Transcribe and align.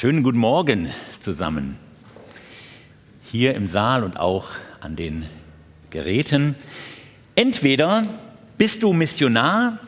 Schönen 0.00 0.22
guten 0.22 0.38
Morgen 0.38 0.92
zusammen. 1.18 1.76
Hier 3.24 3.56
im 3.56 3.66
Saal 3.66 4.04
und 4.04 4.16
auch 4.16 4.50
an 4.78 4.94
den 4.94 5.26
Geräten. 5.90 6.54
Entweder 7.34 8.06
bist 8.58 8.84
du 8.84 8.92
Missionar 8.92 9.80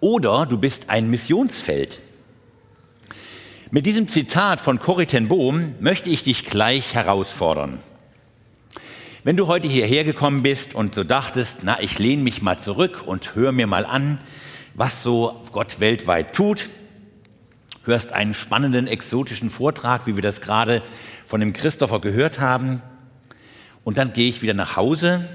oder 0.00 0.46
du 0.46 0.56
bist 0.56 0.88
ein 0.88 1.10
Missionsfeld. 1.10 2.00
Mit 3.70 3.84
diesem 3.84 4.08
Zitat 4.08 4.58
von 4.58 4.78
Corrie 4.78 5.04
ten 5.04 5.28
Bohm 5.28 5.74
möchte 5.80 6.08
ich 6.08 6.22
dich 6.22 6.46
gleich 6.46 6.94
herausfordern. 6.94 7.80
Wenn 9.22 9.36
du 9.36 9.48
heute 9.48 9.68
hierher 9.68 10.04
gekommen 10.04 10.42
bist 10.44 10.74
und 10.74 10.94
so 10.94 11.04
dachtest, 11.04 11.58
na, 11.62 11.78
ich 11.82 11.98
lehne 11.98 12.22
mich 12.22 12.40
mal 12.40 12.58
zurück 12.58 13.02
und 13.04 13.34
höre 13.34 13.52
mir 13.52 13.66
mal 13.66 13.84
an, 13.84 14.18
was 14.72 15.02
so 15.02 15.42
Gott 15.52 15.78
weltweit 15.78 16.34
tut, 16.34 16.70
hörst 17.86 18.12
einen 18.12 18.34
spannenden, 18.34 18.86
exotischen 18.86 19.50
Vortrag, 19.50 20.06
wie 20.06 20.16
wir 20.16 20.22
das 20.22 20.40
gerade 20.40 20.82
von 21.24 21.40
dem 21.40 21.52
Christopher 21.52 22.00
gehört 22.00 22.40
haben. 22.40 22.82
Und 23.84 23.98
dann 23.98 24.12
gehe 24.12 24.28
ich 24.28 24.42
wieder 24.42 24.54
nach 24.54 24.76
Hause, 24.76 25.28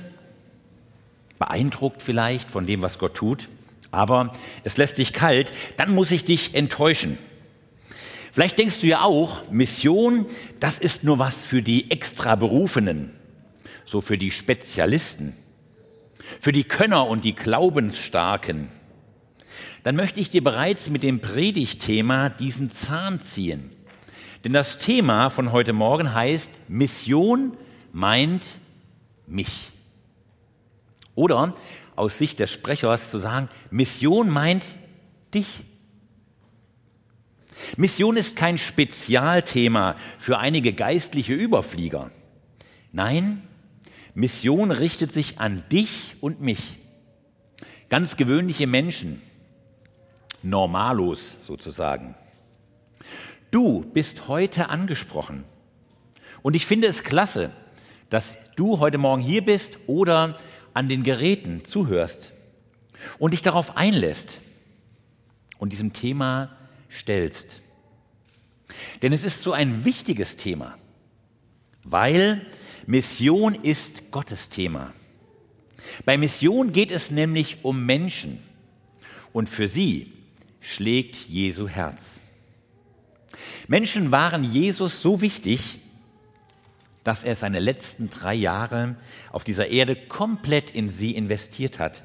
beeindruckt 1.40 2.02
vielleicht 2.02 2.52
von 2.52 2.68
dem, 2.68 2.82
was 2.82 3.00
Gott 3.00 3.16
tut, 3.16 3.48
aber 3.92 4.34
es 4.64 4.78
lässt 4.78 4.98
dich 4.98 5.14
kalt, 5.14 5.52
dann 5.78 5.96
muss 5.96 6.12
ich 6.12 6.26
dich 6.26 6.54
enttäuschen. 6.54 7.18
Vielleicht 8.32 8.60
denkst 8.60 8.80
du 8.80 8.88
ja 8.88 9.02
auch, 9.02 9.50
Mission, 9.52 10.26
das 10.60 10.78
ist 10.78 11.04
nur 11.04 11.20
was 11.20 11.46
für 11.46 11.62
die 11.62 11.92
Extraberufenen, 11.92 13.12
so 13.84 14.00
für 14.00 14.18
die 14.18 14.32
Spezialisten, 14.32 15.36
für 16.40 16.54
die 16.54 16.64
Könner 16.64 17.08
und 17.08 17.26
die 17.26 17.36
Glaubensstarken 17.36 18.70
dann 19.84 19.96
möchte 19.96 20.20
ich 20.20 20.30
dir 20.30 20.44
bereits 20.44 20.90
mit 20.90 21.04
dem 21.04 21.20
Predigtthema 21.20 22.30
diesen 22.30 22.72
Zahn 22.72 23.20
ziehen. 23.20 23.72
Denn 24.44 24.54
das 24.54 24.78
Thema 24.78 25.30
von 25.30 25.52
heute 25.52 25.74
Morgen 25.74 26.14
heißt, 26.14 26.62
Mission 26.68 27.58
meint 27.92 28.58
mich. 29.28 29.72
Oder 31.16 31.54
aus 31.96 32.18
Sicht 32.18 32.40
des 32.40 32.52
Sprechers 32.52 33.12
zu 33.12 33.20
sagen, 33.20 33.50
Mission 33.70 34.30
meint 34.30 34.76
dich. 35.34 35.48
Mission 37.78 38.18
ist 38.18 38.36
kein 38.36 38.58
Spezialthema 38.58 39.96
für 40.18 40.40
einige 40.40 40.74
geistliche 40.74 41.34
Überflieger. 41.34 42.10
Nein, 42.92 43.44
Mission 44.14 44.72
richtet 44.72 45.12
sich 45.12 45.40
an 45.40 45.64
dich 45.72 46.16
und 46.22 46.42
mich. 46.42 46.78
Ganz 47.90 48.18
gewöhnliche 48.18 48.68
Menschen, 48.68 49.22
Normalos 50.44 51.38
sozusagen. 51.40 52.16
Du 53.52 53.82
bist 53.82 54.28
heute 54.28 54.70
angesprochen. 54.70 55.44
Und 56.42 56.56
ich 56.56 56.66
finde 56.66 56.88
es 56.88 57.04
klasse, 57.04 57.52
dass 58.10 58.36
du 58.56 58.80
heute 58.80 58.98
Morgen 58.98 59.22
hier 59.22 59.44
bist 59.44 59.78
oder 59.88 60.38
an 60.74 60.90
den 60.90 61.04
Geräten 61.04 61.66
zuhörst 61.66 62.34
und 63.20 63.32
dich 63.32 63.42
darauf 63.42 63.78
einlässt 63.78 64.38
und 65.60 65.74
diesem 65.74 65.94
Thema 65.94 66.56
stellst. 66.90 67.62
Denn 69.02 69.14
es 69.14 69.24
ist 69.24 69.42
so 69.42 69.52
ein 69.54 69.86
wichtiges 69.86 70.38
Thema, 70.38 70.78
weil 71.84 72.46
Mission 72.86 73.56
ist 73.56 74.12
Gottes 74.12 74.50
Thema. 74.50 74.94
Bei 76.06 76.18
Mission 76.18 76.72
geht 76.72 76.92
es 76.92 77.12
nämlich 77.12 77.64
um 77.64 77.86
Menschen 77.86 78.40
und 79.34 79.50
für 79.50 79.68
sie 79.68 80.14
schlägt 80.62 81.16
Jesu 81.28 81.68
Herz. 81.68 82.22
Menschen 83.68 84.12
waren 84.12 84.44
Jesus 84.44 85.02
so 85.02 85.20
wichtig, 85.20 85.80
dass 87.04 87.24
er 87.24 87.36
seine 87.36 87.60
letzten 87.60 88.10
drei 88.10 88.36
Jahre 88.36 88.96
auf 89.32 89.44
dieser 89.44 89.68
Erde 89.68 89.96
komplett 89.96 90.72
in 90.72 90.90
sie 90.90 91.16
investiert 91.16 91.80
hat, 91.80 92.04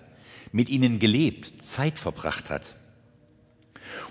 mit 0.53 0.71
ihnen 0.71 0.99
gelebt, 0.99 1.62
Zeit 1.62 1.99
verbracht 1.99 2.50
hat. 2.50 2.75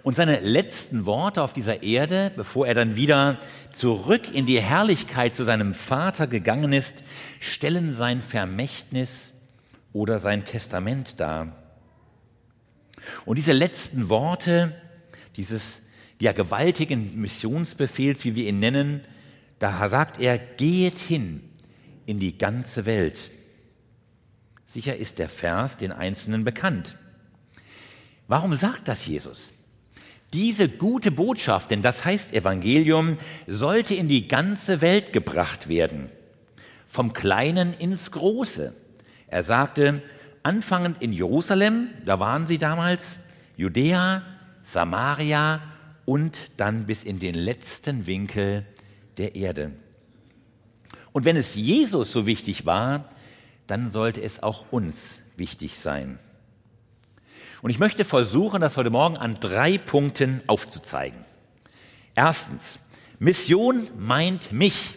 Und 0.03 0.15
seine 0.15 0.39
letzten 0.39 1.05
Worte 1.05 1.41
auf 1.41 1.51
dieser 1.51 1.81
Erde, 1.81 2.31
bevor 2.35 2.67
er 2.67 2.75
dann 2.75 2.95
wieder 2.95 3.39
zurück 3.71 4.33
in 4.33 4.45
die 4.45 4.61
Herrlichkeit 4.61 5.35
zu 5.35 5.43
seinem 5.43 5.73
Vater 5.73 6.27
gegangen 6.27 6.71
ist, 6.71 7.03
stellen 7.39 7.95
sein 7.95 8.21
Vermächtnis 8.21 9.33
oder 9.91 10.19
sein 10.19 10.45
Testament 10.45 11.19
dar. 11.19 11.64
Und 13.25 13.37
diese 13.37 13.53
letzten 13.53 14.09
Worte 14.09 14.73
dieses 15.35 15.81
ja, 16.19 16.31
gewaltigen 16.31 17.19
Missionsbefehls, 17.19 18.23
wie 18.23 18.35
wir 18.35 18.47
ihn 18.47 18.59
nennen, 18.59 19.01
da 19.59 19.87
sagt 19.89 20.19
er, 20.19 20.37
geht 20.37 20.99
hin 20.99 21.49
in 22.05 22.19
die 22.19 22.37
ganze 22.37 22.85
Welt. 22.85 23.31
Sicher 24.65 24.95
ist 24.95 25.19
der 25.19 25.29
Vers 25.29 25.77
den 25.77 25.91
Einzelnen 25.91 26.43
bekannt. 26.43 26.97
Warum 28.27 28.55
sagt 28.55 28.87
das 28.87 29.05
Jesus? 29.05 29.51
Diese 30.33 30.67
gute 30.67 31.11
Botschaft, 31.11 31.71
denn 31.71 31.81
das 31.81 32.03
heißt 32.03 32.33
Evangelium, 32.33 33.17
sollte 33.47 33.95
in 33.95 34.09
die 34.09 34.27
ganze 34.27 34.81
Welt 34.81 35.13
gebracht 35.13 35.69
werden, 35.69 36.09
vom 36.87 37.13
Kleinen 37.13 37.73
ins 37.73 38.11
Große. 38.11 38.75
Er 39.27 39.43
sagte, 39.43 40.01
anfangend 40.45 41.01
in 41.01 41.11
Jerusalem, 41.11 41.89
da 42.05 42.19
waren 42.19 42.45
sie 42.45 42.59
damals, 42.59 43.19
Judäa, 43.57 44.21
Samaria 44.63 45.59
und 46.05 46.51
dann 46.57 46.85
bis 46.85 47.03
in 47.03 47.19
den 47.19 47.33
letzten 47.33 48.05
Winkel 48.05 48.65
der 49.17 49.35
Erde. 49.35 49.71
Und 51.13 51.25
wenn 51.25 51.35
es 51.35 51.55
Jesus 51.55 52.11
so 52.11 52.25
wichtig 52.25 52.65
war, 52.65 53.09
dann 53.67 53.89
sollte 53.89 54.21
es 54.21 54.43
auch 54.43 54.71
uns 54.71 55.19
wichtig 55.35 55.77
sein. 55.77 56.19
Und 57.63 57.71
ich 57.71 57.79
möchte 57.79 58.05
versuchen, 58.05 58.61
das 58.61 58.77
heute 58.77 58.91
Morgen 58.91 59.17
an 59.17 59.33
drei 59.35 59.79
Punkten 59.79 60.43
aufzuzeigen. 60.45 61.25
Erstens, 62.13 62.79
Mission 63.17 63.87
meint 63.97 64.51
mich, 64.51 64.95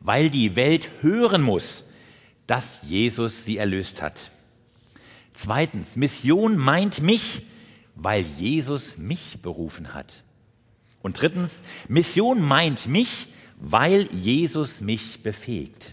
weil 0.00 0.30
die 0.30 0.56
Welt 0.56 0.90
hören 1.02 1.42
muss, 1.42 1.84
dass 2.48 2.80
Jesus 2.82 3.44
sie 3.44 3.58
erlöst 3.58 4.02
hat. 4.02 4.32
Zweitens, 5.38 5.96
Mission 5.96 6.56
meint 6.56 7.02
mich, 7.02 7.42
weil 7.94 8.24
Jesus 8.38 8.96
mich 8.96 9.42
berufen 9.42 9.92
hat. 9.92 10.22
Und 11.02 11.20
drittens, 11.20 11.62
Mission 11.88 12.40
meint 12.40 12.88
mich, 12.88 13.26
weil 13.60 14.08
Jesus 14.12 14.80
mich 14.80 15.22
befähigt. 15.22 15.92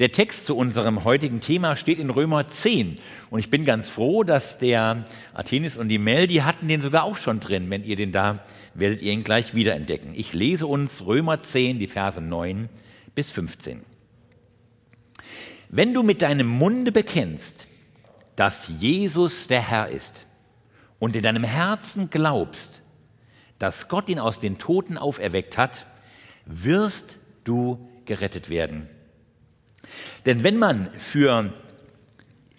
Der 0.00 0.12
Text 0.12 0.44
zu 0.44 0.54
unserem 0.54 1.04
heutigen 1.04 1.40
Thema 1.40 1.76
steht 1.76 1.98
in 1.98 2.10
Römer 2.10 2.46
10 2.46 2.98
und 3.30 3.38
ich 3.38 3.48
bin 3.48 3.64
ganz 3.64 3.88
froh, 3.88 4.22
dass 4.22 4.58
der 4.58 5.06
Athenis 5.32 5.78
und 5.78 5.88
die 5.88 5.98
Mel, 5.98 6.26
die 6.26 6.42
hatten 6.42 6.68
den 6.68 6.82
sogar 6.82 7.04
auch 7.04 7.16
schon 7.16 7.40
drin. 7.40 7.70
Wenn 7.70 7.84
ihr 7.84 7.96
den 7.96 8.12
da, 8.12 8.44
werdet 8.74 9.00
ihr 9.00 9.12
ihn 9.12 9.24
gleich 9.24 9.54
wiederentdecken. 9.54 10.12
Ich 10.14 10.34
lese 10.34 10.66
uns 10.66 11.06
Römer 11.06 11.40
10, 11.40 11.78
die 11.78 11.86
Verse 11.86 12.20
9 12.20 12.68
bis 13.14 13.30
15. 13.30 13.80
Wenn 15.70 15.94
du 15.94 16.02
mit 16.02 16.20
deinem 16.20 16.46
Munde 16.48 16.92
bekennst, 16.92 17.67
dass 18.38 18.68
Jesus 18.68 19.48
der 19.48 19.60
Herr 19.60 19.88
ist 19.88 20.24
und 21.00 21.16
in 21.16 21.24
deinem 21.24 21.42
Herzen 21.42 22.08
glaubst, 22.08 22.82
dass 23.58 23.88
Gott 23.88 24.08
ihn 24.08 24.20
aus 24.20 24.38
den 24.38 24.58
Toten 24.58 24.96
auferweckt 24.96 25.58
hat, 25.58 25.86
wirst 26.46 27.18
du 27.42 27.90
gerettet 28.04 28.48
werden. 28.48 28.88
Denn 30.24 30.44
wenn 30.44 30.56
man 30.56 30.88
für 30.92 31.52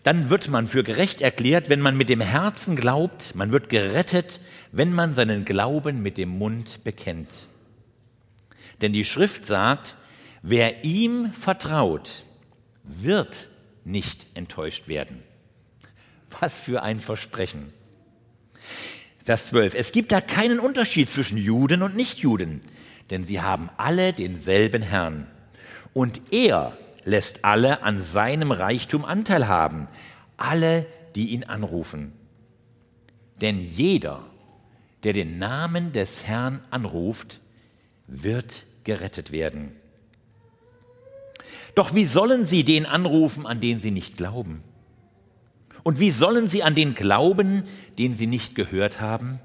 dann 0.04 0.30
wird 0.30 0.50
man 0.50 0.68
für 0.68 0.84
gerecht 0.84 1.22
erklärt, 1.22 1.70
wenn 1.70 1.82
man 1.82 1.96
mit 1.96 2.10
dem 2.10 2.22
Herzen 2.22 2.76
glaubt, 2.76 3.36
man 3.36 3.52
wird 3.52 3.70
gerettet, 3.70 4.42
wenn 4.74 4.92
man 4.92 5.14
seinen 5.14 5.46
Glauben 5.46 6.02
mit 6.02 6.18
dem 6.18 6.30
Mund 6.30 6.84
bekennt. 6.84 7.48
Denn 8.82 8.92
die 8.92 9.06
Schrift 9.06 9.46
sagt, 9.46 9.96
wer 10.42 10.84
ihm 10.84 11.32
vertraut, 11.32 12.24
wird 12.84 13.48
nicht 13.86 14.25
enttäuscht 14.34 14.88
werden. 14.88 15.24
Was 16.40 16.60
für 16.60 16.84
ein 16.84 17.00
Versprechen. 17.00 17.74
Vers 19.24 19.48
12. 19.48 19.76
Es 19.76 19.92
gibt 19.92 20.12
da 20.12 20.22
keinen 20.22 20.60
Unterschied 20.60 21.10
zwischen 21.10 21.38
Juden 21.38 21.84
und 21.84 21.96
Nichtjuden, 21.96 22.62
denn 23.10 23.24
sie 23.24 23.42
haben 23.42 23.70
alle 23.78 24.14
denselben 24.14 24.81
Herrn. 24.81 25.28
Und 25.94 26.22
er 26.31 26.78
lässt 27.04 27.46
alle 27.46 27.84
an 27.84 28.02
seinem 28.02 28.52
Reichtum 28.52 29.06
Anteil 29.06 29.48
haben, 29.48 29.88
alle, 30.38 30.86
die 31.16 31.30
ihn 31.30 31.44
anrufen. 31.44 32.14
Denn 33.42 33.60
jeder, 33.60 34.25
der 35.04 35.14
den 35.14 35.40
Namen 35.40 35.92
des 35.92 36.25
Herrn 36.25 36.62
anruft, 36.70 37.40
wird 38.08 38.66
gerettet 38.84 39.32
werden. 39.32 39.72
Doch 41.75 41.94
wie 41.94 42.06
sollen 42.06 42.46
sie 42.46 42.64
den 42.64 42.86
anrufen, 42.86 43.46
an 43.46 43.62
den 43.62 43.80
sie 43.82 43.92
nicht 43.92 44.18
glauben? 44.18 44.64
Und 45.89 46.00
wie 46.00 46.12
sollen 46.12 46.47
sie 46.47 46.62
an 46.62 46.75
den 46.75 46.94
glauben, 46.94 47.63
den 47.97 48.13
sie 48.13 48.27
nicht 48.27 48.53
gehört 48.53 49.01
haben? 49.01 49.39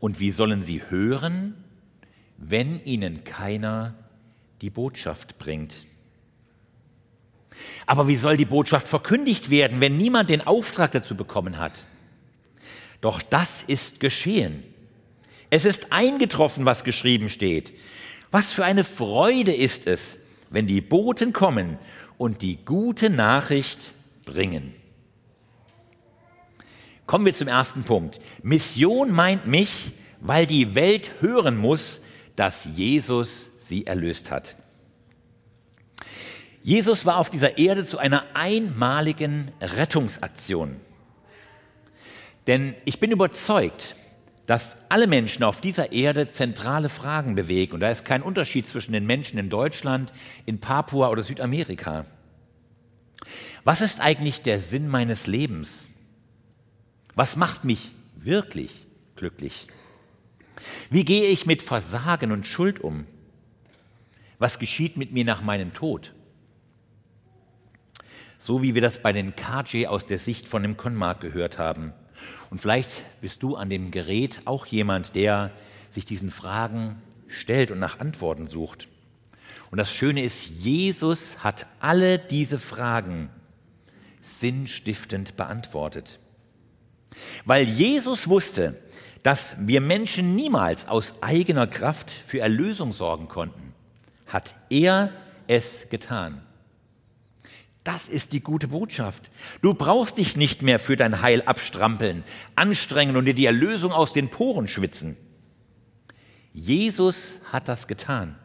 Und 0.00 0.20
wie 0.20 0.30
sollen 0.30 0.62
sie 0.62 0.80
hören, 0.88 1.52
wenn 2.38 2.82
ihnen 2.86 3.22
keiner 3.22 3.94
die 4.62 4.70
Botschaft 4.70 5.36
bringt? 5.36 5.84
Aber 7.84 8.08
wie 8.08 8.16
soll 8.16 8.38
die 8.38 8.46
Botschaft 8.46 8.88
verkündigt 8.88 9.50
werden, 9.50 9.82
wenn 9.82 9.98
niemand 9.98 10.30
den 10.30 10.40
Auftrag 10.40 10.92
dazu 10.92 11.14
bekommen 11.14 11.58
hat? 11.58 11.86
Doch 13.02 13.20
das 13.20 13.62
ist 13.62 14.00
geschehen. 14.00 14.62
Es 15.50 15.66
ist 15.66 15.92
eingetroffen, 15.92 16.64
was 16.64 16.84
geschrieben 16.84 17.28
steht. 17.28 17.74
Was 18.30 18.54
für 18.54 18.64
eine 18.64 18.82
Freude 18.82 19.52
ist 19.52 19.86
es, 19.86 20.16
wenn 20.48 20.66
die 20.66 20.80
Boten 20.80 21.34
kommen 21.34 21.76
und 22.16 22.40
die 22.40 22.64
gute 22.64 23.10
Nachricht 23.10 23.92
bringen. 24.24 24.74
Kommen 27.12 27.26
wir 27.26 27.34
zum 27.34 27.48
ersten 27.48 27.84
Punkt. 27.84 28.20
Mission 28.42 29.12
meint 29.12 29.46
mich, 29.46 29.92
weil 30.22 30.46
die 30.46 30.74
Welt 30.74 31.10
hören 31.20 31.58
muss, 31.58 32.00
dass 32.36 32.64
Jesus 32.74 33.50
sie 33.58 33.86
erlöst 33.86 34.30
hat. 34.30 34.56
Jesus 36.62 37.04
war 37.04 37.18
auf 37.18 37.28
dieser 37.28 37.58
Erde 37.58 37.84
zu 37.84 37.98
einer 37.98 38.24
einmaligen 38.32 39.52
Rettungsaktion. 39.60 40.80
Denn 42.46 42.74
ich 42.86 42.98
bin 42.98 43.10
überzeugt, 43.10 43.94
dass 44.46 44.78
alle 44.88 45.06
Menschen 45.06 45.44
auf 45.44 45.60
dieser 45.60 45.92
Erde 45.92 46.30
zentrale 46.30 46.88
Fragen 46.88 47.34
bewegen. 47.34 47.74
Und 47.74 47.80
da 47.80 47.90
ist 47.90 48.06
kein 48.06 48.22
Unterschied 48.22 48.66
zwischen 48.66 48.92
den 48.92 49.04
Menschen 49.04 49.38
in 49.38 49.50
Deutschland, 49.50 50.14
in 50.46 50.60
Papua 50.60 51.10
oder 51.10 51.22
Südamerika. 51.22 52.06
Was 53.64 53.82
ist 53.82 54.00
eigentlich 54.00 54.40
der 54.40 54.58
Sinn 54.58 54.88
meines 54.88 55.26
Lebens? 55.26 55.90
Was 57.14 57.36
macht 57.36 57.64
mich 57.64 57.90
wirklich 58.16 58.86
glücklich? 59.16 59.66
Wie 60.90 61.04
gehe 61.04 61.26
ich 61.26 61.46
mit 61.46 61.62
Versagen 61.62 62.32
und 62.32 62.46
Schuld 62.46 62.80
um? 62.80 63.06
Was 64.38 64.58
geschieht 64.58 64.96
mit 64.96 65.12
mir 65.12 65.24
nach 65.24 65.42
meinem 65.42 65.72
Tod? 65.72 66.14
So 68.38 68.62
wie 68.62 68.74
wir 68.74 68.82
das 68.82 69.02
bei 69.02 69.12
den 69.12 69.36
KJ 69.36 69.86
aus 69.86 70.06
der 70.06 70.18
Sicht 70.18 70.48
von 70.48 70.62
dem 70.62 70.76
Konmark 70.76 71.20
gehört 71.20 71.58
haben. 71.58 71.92
Und 72.50 72.60
vielleicht 72.60 73.02
bist 73.20 73.42
du 73.42 73.56
an 73.56 73.70
dem 73.70 73.90
Gerät 73.90 74.42
auch 74.46 74.66
jemand, 74.66 75.14
der 75.14 75.52
sich 75.90 76.04
diesen 76.04 76.30
Fragen 76.30 77.00
stellt 77.28 77.70
und 77.70 77.78
nach 77.78 78.00
Antworten 78.00 78.46
sucht. 78.46 78.88
Und 79.70 79.78
das 79.78 79.92
Schöne 79.92 80.22
ist, 80.22 80.48
Jesus 80.48 81.44
hat 81.44 81.66
alle 81.80 82.18
diese 82.18 82.58
Fragen 82.58 83.30
sinnstiftend 84.22 85.36
beantwortet. 85.36 86.18
Weil 87.44 87.64
Jesus 87.64 88.28
wusste, 88.28 88.80
dass 89.22 89.56
wir 89.58 89.80
Menschen 89.80 90.34
niemals 90.34 90.88
aus 90.88 91.14
eigener 91.20 91.66
Kraft 91.66 92.10
für 92.10 92.40
Erlösung 92.40 92.92
sorgen 92.92 93.28
konnten, 93.28 93.72
hat 94.26 94.54
er 94.70 95.12
es 95.46 95.88
getan. 95.90 96.42
Das 97.84 98.08
ist 98.08 98.32
die 98.32 98.40
gute 98.40 98.68
Botschaft. 98.68 99.30
Du 99.60 99.74
brauchst 99.74 100.18
dich 100.18 100.36
nicht 100.36 100.62
mehr 100.62 100.78
für 100.78 100.96
dein 100.96 101.20
Heil 101.20 101.42
abstrampeln, 101.42 102.22
anstrengen 102.54 103.16
und 103.16 103.24
dir 103.24 103.34
die 103.34 103.46
Erlösung 103.46 103.92
aus 103.92 104.12
den 104.12 104.28
Poren 104.28 104.68
schwitzen. 104.68 105.16
Jesus 106.52 107.40
hat 107.50 107.68
das 107.68 107.88
getan. 107.88 108.36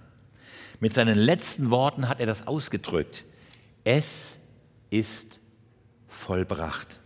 Mit 0.80 0.94
seinen 0.94 1.18
letzten 1.18 1.70
Worten 1.70 2.10
hat 2.10 2.20
er 2.20 2.26
das 2.26 2.48
ausgedrückt. 2.48 3.24
Es 3.84 4.38
ist 4.90 5.40
vollbracht. 6.08 7.00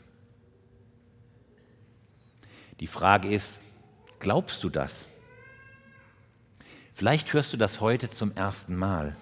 Die 2.81 2.88
Frage 2.88 3.30
ist, 3.30 3.62
glaubst 4.19 4.63
du 4.63 4.69
das? 4.69 5.07
Vielleicht 6.94 7.31
hörst 7.31 7.54
du 7.54 7.57
das 7.57 7.80
heute 7.80 8.10
zum 8.10 8.36
ersten 8.36 8.75
Mal. 8.75 9.16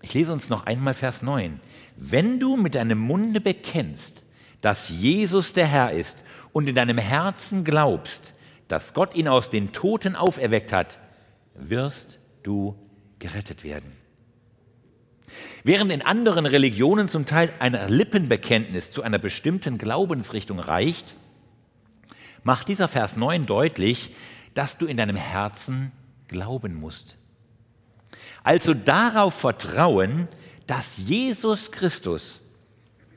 Ich 0.00 0.14
lese 0.14 0.32
uns 0.32 0.48
noch 0.48 0.64
einmal 0.64 0.94
Vers 0.94 1.20
9. 1.20 1.60
Wenn 1.96 2.40
du 2.40 2.56
mit 2.56 2.74
deinem 2.74 2.98
Munde 2.98 3.42
bekennst, 3.42 4.24
dass 4.62 4.88
Jesus 4.88 5.52
der 5.52 5.66
Herr 5.66 5.92
ist 5.92 6.24
und 6.52 6.66
in 6.66 6.74
deinem 6.74 6.96
Herzen 6.96 7.62
glaubst, 7.62 8.32
dass 8.66 8.94
Gott 8.94 9.14
ihn 9.14 9.28
aus 9.28 9.50
den 9.50 9.72
Toten 9.72 10.16
auferweckt 10.16 10.72
hat, 10.72 10.98
wirst 11.54 12.18
du 12.42 12.74
gerettet 13.18 13.62
werden. 13.62 13.99
Während 15.64 15.92
in 15.92 16.02
anderen 16.02 16.46
Religionen 16.46 17.08
zum 17.08 17.26
Teil 17.26 17.52
ein 17.58 17.78
Lippenbekenntnis 17.88 18.90
zu 18.90 19.02
einer 19.02 19.18
bestimmten 19.18 19.78
Glaubensrichtung 19.78 20.58
reicht, 20.58 21.16
macht 22.42 22.68
dieser 22.68 22.88
Vers 22.88 23.16
9 23.16 23.46
deutlich, 23.46 24.14
dass 24.54 24.78
du 24.78 24.86
in 24.86 24.96
deinem 24.96 25.16
Herzen 25.16 25.92
glauben 26.28 26.74
musst. 26.74 27.16
Also 28.42 28.74
darauf 28.74 29.34
vertrauen, 29.34 30.28
dass 30.66 30.96
Jesus 30.96 31.70
Christus, 31.70 32.40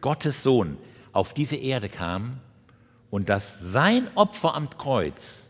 Gottes 0.02 0.44
Sohn, 0.44 0.78
auf 1.12 1.34
diese 1.34 1.56
Erde 1.56 1.90
kam 1.90 2.40
und 3.10 3.30
dass 3.30 3.60
sein 3.60 4.10
Opfer 4.16 4.56
am 4.56 4.70
Kreuz 4.70 5.50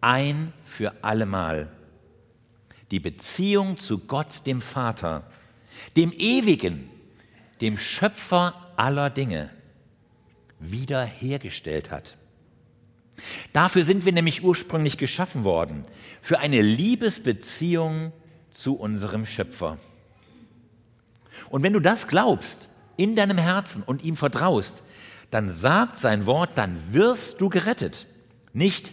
ein 0.00 0.52
für 0.64 0.92
allemal 1.02 1.68
die 2.90 3.00
Beziehung 3.00 3.76
zu 3.76 3.98
Gott 3.98 4.46
dem 4.46 4.60
Vater, 4.60 5.24
dem 5.96 6.12
Ewigen, 6.12 6.88
dem 7.60 7.78
Schöpfer 7.78 8.72
aller 8.76 9.10
Dinge, 9.10 9.50
wiederhergestellt 10.58 11.90
hat. 11.90 12.16
Dafür 13.52 13.84
sind 13.84 14.04
wir 14.04 14.12
nämlich 14.12 14.42
ursprünglich 14.42 14.98
geschaffen 14.98 15.44
worden, 15.44 15.82
für 16.20 16.40
eine 16.40 16.60
Liebesbeziehung 16.62 18.12
zu 18.50 18.74
unserem 18.74 19.26
Schöpfer. 19.26 19.78
Und 21.50 21.62
wenn 21.62 21.72
du 21.72 21.80
das 21.80 22.08
glaubst, 22.08 22.70
in 22.96 23.16
deinem 23.16 23.38
Herzen 23.38 23.82
und 23.82 24.04
ihm 24.04 24.16
vertraust, 24.16 24.82
dann 25.30 25.50
sagt 25.50 25.98
sein 25.98 26.26
Wort, 26.26 26.50
dann 26.56 26.80
wirst 26.92 27.40
du 27.40 27.48
gerettet. 27.48 28.06
Nicht, 28.52 28.92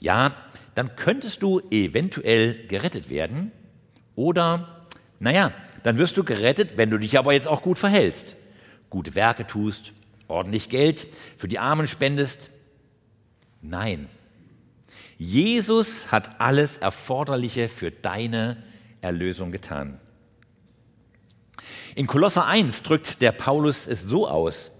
ja, 0.00 0.34
dann 0.74 0.96
könntest 0.96 1.42
du 1.42 1.60
eventuell 1.70 2.66
gerettet 2.66 3.08
werden 3.08 3.52
oder, 4.14 4.86
naja, 5.20 5.52
dann 5.86 5.98
wirst 5.98 6.16
du 6.16 6.24
gerettet, 6.24 6.76
wenn 6.76 6.90
du 6.90 6.98
dich 6.98 7.16
aber 7.16 7.32
jetzt 7.32 7.46
auch 7.46 7.62
gut 7.62 7.78
verhältst, 7.78 8.34
gute 8.90 9.14
Werke 9.14 9.46
tust, 9.46 9.92
ordentlich 10.26 10.68
Geld 10.68 11.06
für 11.36 11.46
die 11.46 11.60
Armen 11.60 11.86
spendest. 11.86 12.50
Nein, 13.62 14.08
Jesus 15.16 16.10
hat 16.10 16.40
alles 16.40 16.76
Erforderliche 16.76 17.68
für 17.68 17.92
deine 17.92 18.64
Erlösung 19.00 19.52
getan. 19.52 20.00
In 21.94 22.08
Kolosser 22.08 22.46
1 22.46 22.82
drückt 22.82 23.22
der 23.22 23.30
Paulus 23.30 23.86
es 23.86 24.02
so 24.02 24.26
aus. 24.26 24.72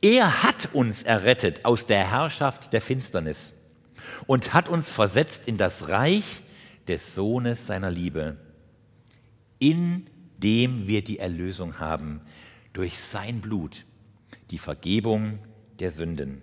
Er 0.00 0.44
hat 0.44 0.68
uns 0.74 1.02
errettet 1.02 1.64
aus 1.64 1.86
der 1.86 2.08
Herrschaft 2.08 2.72
der 2.72 2.80
Finsternis 2.80 3.52
und 4.28 4.54
hat 4.54 4.68
uns 4.68 4.92
versetzt 4.92 5.48
in 5.48 5.56
das 5.56 5.88
Reich 5.88 6.42
des 6.86 7.16
Sohnes 7.16 7.66
seiner 7.66 7.90
Liebe, 7.90 8.36
in 9.58 10.06
dem 10.38 10.86
wir 10.86 11.02
die 11.02 11.18
Erlösung 11.18 11.78
haben 11.78 12.20
durch 12.72 12.98
sein 12.98 13.40
Blut, 13.40 13.84
die 14.50 14.58
Vergebung 14.58 15.38
der 15.78 15.90
Sünden. 15.90 16.42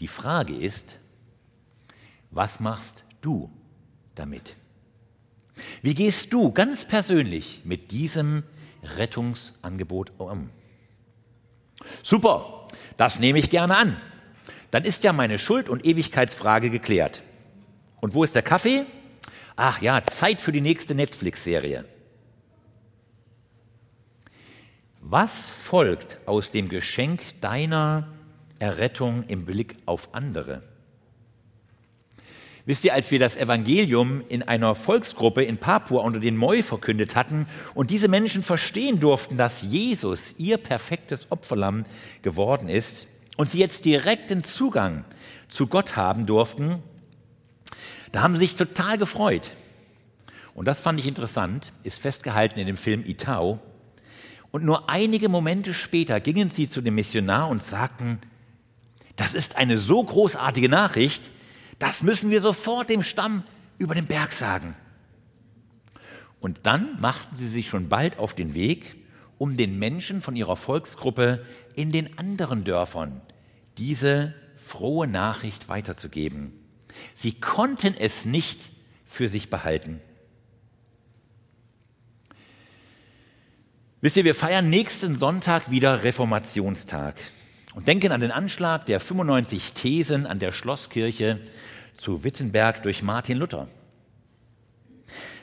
Die 0.00 0.08
Frage 0.08 0.54
ist, 0.54 0.98
was 2.30 2.60
machst 2.60 3.04
du 3.20 3.50
damit? 4.14 4.56
Wie 5.82 5.94
gehst 5.94 6.32
du 6.32 6.52
ganz 6.52 6.84
persönlich 6.84 7.62
mit 7.64 7.92
diesem 7.92 8.42
Rettungsangebot 8.96 10.12
um? 10.18 10.50
Super, 12.02 12.66
das 12.96 13.18
nehme 13.18 13.38
ich 13.38 13.50
gerne 13.50 13.76
an. 13.76 13.96
Dann 14.70 14.84
ist 14.84 15.04
ja 15.04 15.12
meine 15.12 15.38
Schuld- 15.38 15.68
und 15.68 15.86
Ewigkeitsfrage 15.86 16.70
geklärt. 16.70 17.22
Und 18.00 18.14
wo 18.14 18.24
ist 18.24 18.34
der 18.34 18.42
Kaffee? 18.42 18.84
Ach 19.56 19.80
ja, 19.80 20.04
Zeit 20.04 20.40
für 20.40 20.50
die 20.50 20.60
nächste 20.60 20.94
Netflix-Serie. 20.96 21.84
Was 25.00 25.48
folgt 25.48 26.18
aus 26.26 26.50
dem 26.50 26.68
Geschenk 26.68 27.40
deiner 27.40 28.08
Errettung 28.58 29.24
im 29.28 29.44
Blick 29.44 29.74
auf 29.86 30.08
andere? 30.12 30.62
Wisst 32.66 32.84
ihr, 32.84 32.94
als 32.94 33.10
wir 33.10 33.18
das 33.18 33.36
Evangelium 33.36 34.24
in 34.28 34.42
einer 34.42 34.74
Volksgruppe 34.74 35.44
in 35.44 35.58
Papua 35.58 36.02
unter 36.02 36.18
den 36.18 36.36
Moi 36.36 36.62
verkündet 36.62 37.14
hatten 37.14 37.46
und 37.74 37.90
diese 37.90 38.08
Menschen 38.08 38.42
verstehen 38.42 38.98
durften, 38.98 39.36
dass 39.36 39.62
Jesus 39.62 40.34
ihr 40.38 40.56
perfektes 40.56 41.30
Opferlamm 41.30 41.84
geworden 42.22 42.68
ist 42.68 43.06
und 43.36 43.50
sie 43.50 43.58
jetzt 43.58 43.84
direkten 43.84 44.42
Zugang 44.42 45.04
zu 45.48 45.66
Gott 45.66 45.94
haben 45.94 46.24
durften, 46.26 46.82
da 48.14 48.22
haben 48.22 48.34
sie 48.34 48.40
sich 48.40 48.54
total 48.54 48.96
gefreut. 48.96 49.50
Und 50.54 50.68
das 50.68 50.78
fand 50.78 51.00
ich 51.00 51.06
interessant, 51.08 51.72
ist 51.82 52.00
festgehalten 52.00 52.60
in 52.60 52.68
dem 52.68 52.76
Film 52.76 53.04
Itao. 53.04 53.58
Und 54.52 54.64
nur 54.64 54.88
einige 54.88 55.28
Momente 55.28 55.74
später 55.74 56.20
gingen 56.20 56.48
sie 56.48 56.70
zu 56.70 56.80
dem 56.80 56.94
Missionar 56.94 57.48
und 57.48 57.64
sagten, 57.64 58.20
das 59.16 59.34
ist 59.34 59.56
eine 59.56 59.78
so 59.78 60.04
großartige 60.04 60.68
Nachricht, 60.68 61.32
das 61.80 62.04
müssen 62.04 62.30
wir 62.30 62.40
sofort 62.40 62.88
dem 62.88 63.02
Stamm 63.02 63.42
über 63.78 63.96
den 63.96 64.06
Berg 64.06 64.30
sagen. 64.30 64.76
Und 66.38 66.66
dann 66.66 67.00
machten 67.00 67.34
sie 67.34 67.48
sich 67.48 67.68
schon 67.68 67.88
bald 67.88 68.20
auf 68.20 68.32
den 68.32 68.54
Weg, 68.54 68.94
um 69.38 69.56
den 69.56 69.76
Menschen 69.80 70.22
von 70.22 70.36
ihrer 70.36 70.54
Volksgruppe 70.54 71.44
in 71.74 71.90
den 71.90 72.16
anderen 72.16 72.62
Dörfern 72.62 73.22
diese 73.76 74.34
frohe 74.56 75.08
Nachricht 75.08 75.68
weiterzugeben. 75.68 76.63
Sie 77.14 77.32
konnten 77.32 77.94
es 77.98 78.24
nicht 78.24 78.70
für 79.04 79.28
sich 79.28 79.50
behalten. 79.50 80.00
Wisst 84.00 84.16
ihr, 84.16 84.24
wir 84.24 84.34
feiern 84.34 84.68
nächsten 84.68 85.18
Sonntag 85.18 85.70
wieder 85.70 86.02
Reformationstag 86.02 87.16
und 87.74 87.88
denken 87.88 88.12
an 88.12 88.20
den 88.20 88.30
Anschlag 88.30 88.84
der 88.86 89.00
95 89.00 89.72
Thesen 89.72 90.26
an 90.26 90.38
der 90.38 90.52
Schlosskirche 90.52 91.40
zu 91.94 92.22
Wittenberg 92.22 92.82
durch 92.82 93.02
Martin 93.02 93.38
Luther. 93.38 93.66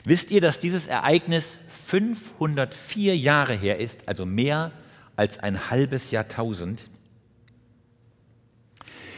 Wisst 0.04 0.30
ihr, 0.30 0.40
dass 0.40 0.60
dieses 0.60 0.86
Ereignis 0.86 1.58
504 1.86 3.16
Jahre 3.16 3.54
her 3.54 3.78
ist, 3.78 4.08
also 4.08 4.26
mehr 4.26 4.72
als 5.16 5.38
ein 5.38 5.70
halbes 5.70 6.10
Jahrtausend? 6.10 6.88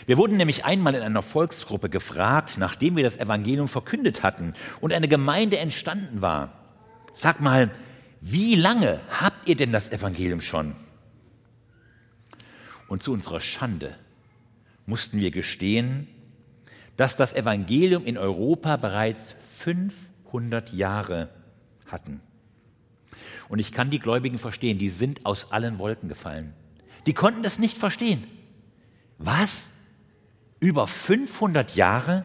Wir 0.07 0.19
wurden 0.19 0.37
nämlich 0.37 0.65
einmal 0.65 0.95
in 0.95 1.03
einer 1.03 1.23
Volksgruppe 1.23 1.89
gefragt, 1.89 2.59
nachdem 2.59 2.97
wir 2.97 3.05
das 3.05 3.17
Evangelium 3.17 3.69
verkündet 3.69 4.23
hatten 4.23 4.55
und 4.81 4.93
eine 4.93 5.09
Gemeinde 5.09 5.59
entstanden 5.59 6.21
war. 6.21 6.53
Sag 7.13 7.41
mal, 7.41 7.71
wie 8.21 8.55
lange 8.55 9.01
habt 9.21 9.49
ihr 9.49 9.57
denn 9.57 9.73
das 9.73 9.91
Evangelium 9.91 10.41
schon? 10.41 10.75
Und 12.89 13.03
zu 13.03 13.13
unserer 13.13 13.41
Schande 13.41 13.95
mussten 14.87 15.19
wir 15.19 15.31
gestehen, 15.31 16.09
dass 16.97 17.17
das 17.17 17.33
Evangelium 17.33 18.05
in 18.05 18.19
Europa 18.19 18.77
bereits 18.77 19.35
500 19.59 20.73
Jahre 20.73 21.31
hatten. 21.87 22.21
Und 23.49 23.59
ich 23.59 23.73
kann 23.73 23.91
die 23.91 23.99
Gläubigen 23.99 24.39
verstehen, 24.39 24.79
die 24.79 24.91
sind 24.91 25.27
aus 25.27 25.53
allen 25.53 25.79
Wolken 25.79 26.09
gefallen. 26.09 26.55
Die 27.07 27.15
konnten 27.15 27.43
das 27.43 27.59
nicht 27.59 27.79
verstehen. 27.79 28.25
Was? 29.19 29.69
Über 30.65 30.87
500 30.87 31.77
Jahre? 31.77 32.25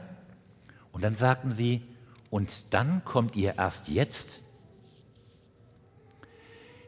Und 0.93 1.03
dann 1.03 1.13
sagten 1.13 1.51
sie, 1.51 1.81
und 2.29 2.73
dann 2.73 3.03
kommt 3.03 3.35
ihr 3.35 3.57
erst 3.57 3.89
jetzt? 3.89 4.43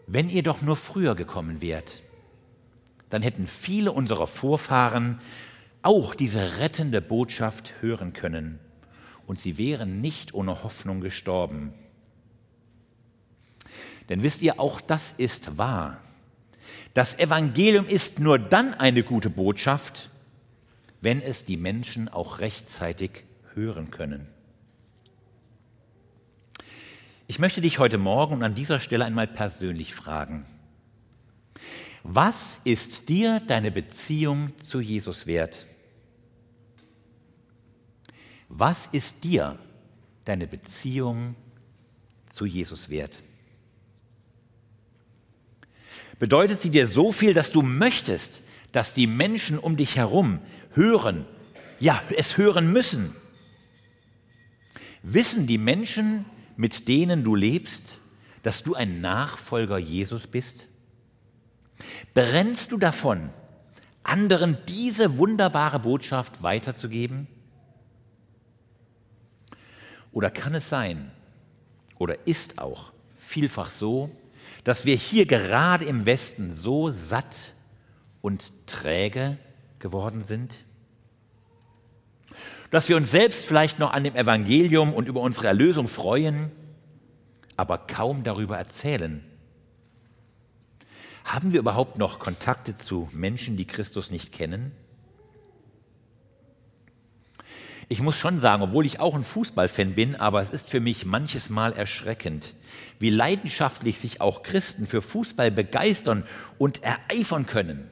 Wenn 0.08 0.30
ihr 0.30 0.44
doch 0.44 0.62
nur 0.62 0.78
früher 0.78 1.14
gekommen 1.14 1.60
wärt, 1.60 2.04
dann 3.10 3.22
hätten 3.22 3.48
viele 3.48 3.92
unserer 3.92 4.28
Vorfahren 4.28 5.20
auch 5.82 6.16
diese 6.16 6.60
rettende 6.60 7.02
Botschaft 7.02 7.74
hören 7.82 8.14
können 8.14 8.58
und 9.28 9.38
sie 9.38 9.58
wären 9.58 10.00
nicht 10.00 10.34
ohne 10.34 10.64
Hoffnung 10.64 11.02
gestorben. 11.02 11.74
Denn 14.08 14.24
wisst 14.24 14.42
ihr, 14.42 14.58
auch 14.58 14.80
das 14.80 15.14
ist 15.18 15.58
wahr. 15.58 15.98
Das 16.94 17.20
Evangelium 17.20 17.86
ist 17.88 18.22
nur 18.22 18.40
dann 18.40 18.74
eine 18.74 19.04
gute 19.04 19.30
Botschaft, 19.30 20.11
wenn 21.02 21.22
es 21.22 21.44
die 21.44 21.58
Menschen 21.58 22.08
auch 22.08 22.40
rechtzeitig 22.40 23.24
hören 23.54 23.92
können. 23.92 24.28
Ich 27.28 27.40
möchte 27.40 27.62
dich 27.62 27.80
heute 27.80 27.98
Morgen 27.98 28.36
und 28.36 28.44
an 28.44 28.56
dieser 28.56 28.80
Stelle 28.80 29.06
einmal 29.06 29.28
persönlich 29.28 29.94
fragen. 29.94 30.46
Was 32.04 32.60
ist 32.64 33.10
dir 33.10 33.40
deine 33.40 33.72
Beziehung 33.72 34.54
zu 34.60 34.80
Jesus 34.80 35.28
wert? 35.28 35.66
Was 38.50 38.88
ist 38.88 39.24
dir 39.24 39.58
deine 40.26 40.46
Beziehung 40.46 41.36
zu 42.28 42.46
Jesus 42.46 42.90
wert? 42.90 43.22
Bedeutet 46.20 46.62
sie 46.62 46.70
dir 46.70 46.88
so 46.88 47.12
viel, 47.12 47.34
dass 47.34 47.52
du 47.52 47.62
möchtest, 47.62 48.42
dass 48.72 48.94
die 48.94 49.08
Menschen 49.08 49.58
um 49.58 49.78
dich 49.78 49.96
herum 49.96 50.40
hören, 50.74 51.26
ja, 51.80 52.02
es 52.16 52.38
hören 52.38 52.72
müssen? 52.72 53.16
Wissen 55.04 55.48
die 55.48 55.58
Menschen, 55.58 56.26
mit 56.58 56.88
denen 56.88 57.24
du 57.24 57.36
lebst, 57.36 58.00
dass 58.44 58.64
du 58.64 58.76
ein 58.76 59.02
Nachfolger 59.02 59.78
Jesus 59.78 60.28
bist? 60.28 60.68
Brennst 62.14 62.72
du 62.72 62.78
davon, 62.78 63.30
anderen 64.04 64.58
diese 64.68 65.18
wunderbare 65.18 65.80
Botschaft 65.80 66.44
weiterzugeben? 66.44 67.28
Oder 70.12 70.30
kann 70.30 70.54
es 70.56 70.70
sein, 70.70 71.12
oder 71.98 72.28
ist 72.28 72.58
auch 72.58 72.92
vielfach 73.18 73.70
so, 73.70 74.10
dass 74.64 74.86
wir 74.86 74.96
hier 74.96 75.26
gerade 75.26 75.86
im 75.86 76.06
Westen 76.06 76.54
so 76.54 76.92
satt 76.92 77.54
und 78.22 78.52
träge 78.68 79.38
geworden 79.82 80.24
sind? 80.24 80.60
Dass 82.70 82.88
wir 82.88 82.96
uns 82.96 83.12
selbst 83.12 83.46
vielleicht 83.46 83.80
noch 83.80 83.92
an 83.92 84.04
dem 84.04 84.16
Evangelium 84.16 84.94
und 84.94 85.08
über 85.08 85.22
unsere 85.22 85.48
Erlösung 85.48 85.88
freuen, 85.88 86.52
aber 87.58 87.78
kaum 87.78 88.24
darüber 88.24 88.58
erzählen. 88.58 89.24
Haben 91.26 91.52
wir 91.52 91.60
überhaupt 91.60 91.98
noch 91.98 92.20
Kontakte 92.20 92.76
zu 92.76 93.10
Menschen, 93.12 93.58
die 93.58 93.68
Christus 93.68 94.10
nicht 94.10 94.32
kennen? 94.32 94.72
ich 97.92 98.02
muss 98.02 98.18
schon 98.18 98.40
sagen, 98.40 98.64
obwohl 98.64 98.86
ich 98.86 99.02
auch 99.02 99.16
ein 99.16 99.26
Fußballfan 99.26 99.96
bin, 99.96 100.16
aber 100.16 100.42
es 100.42 100.50
ist 100.50 100.70
für 100.70 100.80
mich 100.80 101.06
manches 101.06 101.50
Mal 101.50 101.74
erschreckend, 101.74 102.54
wie 103.00 103.10
leidenschaftlich 103.10 104.00
sich 104.00 104.22
auch 104.22 104.44
Christen 104.44 104.88
für 104.88 105.02
Fußball 105.02 105.52
begeistern 105.52 106.24
und 106.58 106.82
ereifern 106.84 107.48
können. 107.48 107.92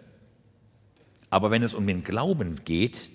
Aber 1.29 1.51
wenn 1.51 1.63
es 1.63 1.73
um 1.73 1.85
den 1.85 2.03
Glauben 2.03 2.63
geht, 2.65 3.09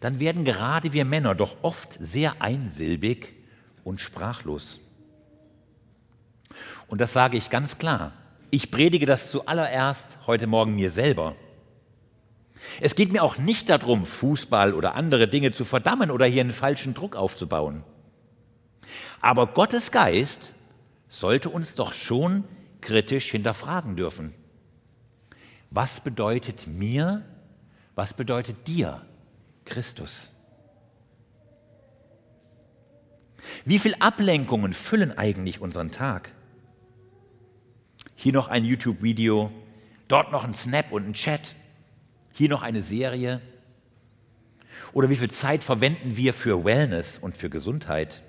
dann 0.00 0.18
werden 0.18 0.44
gerade 0.44 0.92
wir 0.92 1.04
Männer 1.04 1.34
doch 1.34 1.58
oft 1.62 1.98
sehr 2.00 2.40
einsilbig 2.40 3.34
und 3.84 4.00
sprachlos. 4.00 4.80
Und 6.88 7.00
das 7.00 7.12
sage 7.12 7.36
ich 7.36 7.50
ganz 7.50 7.78
klar. 7.78 8.12
Ich 8.50 8.70
predige 8.70 9.06
das 9.06 9.30
zuallererst 9.30 10.18
heute 10.26 10.46
Morgen 10.46 10.74
mir 10.74 10.90
selber. 10.90 11.36
Es 12.80 12.94
geht 12.94 13.12
mir 13.12 13.22
auch 13.22 13.38
nicht 13.38 13.68
darum, 13.70 14.04
Fußball 14.04 14.74
oder 14.74 14.94
andere 14.94 15.28
Dinge 15.28 15.52
zu 15.52 15.64
verdammen 15.64 16.10
oder 16.10 16.26
hier 16.26 16.40
einen 16.40 16.52
falschen 16.52 16.94
Druck 16.94 17.14
aufzubauen. 17.14 17.84
Aber 19.20 19.46
Gottes 19.46 19.92
Geist 19.92 20.52
sollte 21.08 21.50
uns 21.50 21.74
doch 21.74 21.92
schon 21.94 22.44
kritisch 22.80 23.30
hinterfragen 23.30 23.96
dürfen. 23.96 24.34
Was 25.70 26.00
bedeutet 26.00 26.66
mir, 26.66 27.24
was 27.94 28.14
bedeutet 28.14 28.66
dir 28.66 29.04
Christus? 29.64 30.32
Wie 33.64 33.78
viele 33.78 34.00
Ablenkungen 34.00 34.74
füllen 34.74 35.16
eigentlich 35.16 35.60
unseren 35.60 35.92
Tag? 35.92 36.32
Hier 38.16 38.32
noch 38.32 38.48
ein 38.48 38.64
YouTube-Video, 38.64 39.50
dort 40.08 40.32
noch 40.32 40.44
ein 40.44 40.54
Snap 40.54 40.92
und 40.92 41.08
ein 41.08 41.12
Chat. 41.14 41.54
Hier 42.32 42.48
noch 42.48 42.62
eine 42.62 42.82
Serie. 42.82 43.40
Oder 44.92 45.08
wie 45.08 45.16
viel 45.16 45.30
Zeit 45.30 45.62
verwenden 45.62 46.16
wir 46.16 46.34
für 46.34 46.64
Wellness 46.64 47.18
und 47.18 47.36
für 47.36 47.48
Gesundheit? 47.48 48.22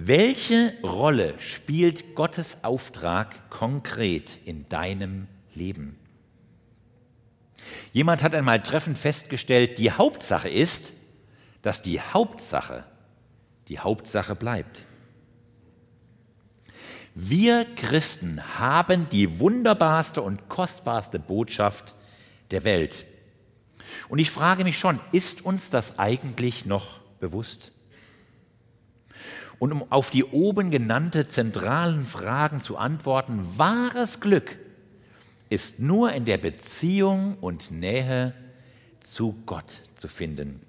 Welche 0.00 0.74
Rolle 0.84 1.34
spielt 1.40 2.14
Gottes 2.14 2.58
Auftrag 2.62 3.50
konkret 3.50 4.38
in 4.44 4.68
deinem 4.68 5.26
Leben? 5.54 5.98
Jemand 7.92 8.22
hat 8.22 8.32
einmal 8.36 8.62
treffend 8.62 8.96
festgestellt, 8.96 9.76
die 9.76 9.90
Hauptsache 9.90 10.48
ist, 10.48 10.92
dass 11.62 11.82
die 11.82 12.00
Hauptsache 12.00 12.84
die 13.66 13.80
Hauptsache 13.80 14.36
bleibt. 14.36 14.86
Wir 17.16 17.66
Christen 17.74 18.56
haben 18.56 19.08
die 19.08 19.40
wunderbarste 19.40 20.22
und 20.22 20.48
kostbarste 20.48 21.18
Botschaft 21.18 21.96
der 22.52 22.62
Welt. 22.62 23.04
Und 24.08 24.20
ich 24.20 24.30
frage 24.30 24.62
mich 24.62 24.78
schon, 24.78 25.00
ist 25.10 25.44
uns 25.44 25.70
das 25.70 25.98
eigentlich 25.98 26.66
noch 26.66 27.00
bewusst? 27.18 27.72
Und 29.58 29.72
um 29.72 29.90
auf 29.90 30.10
die 30.10 30.24
oben 30.24 30.70
genannte 30.70 31.26
zentralen 31.26 32.06
Fragen 32.06 32.60
zu 32.60 32.76
antworten, 32.76 33.46
wahres 33.56 34.20
Glück 34.20 34.56
ist 35.50 35.80
nur 35.80 36.12
in 36.12 36.24
der 36.24 36.38
Beziehung 36.38 37.36
und 37.40 37.70
Nähe 37.70 38.34
zu 39.00 39.36
Gott 39.46 39.78
zu 39.96 40.06
finden. 40.06 40.60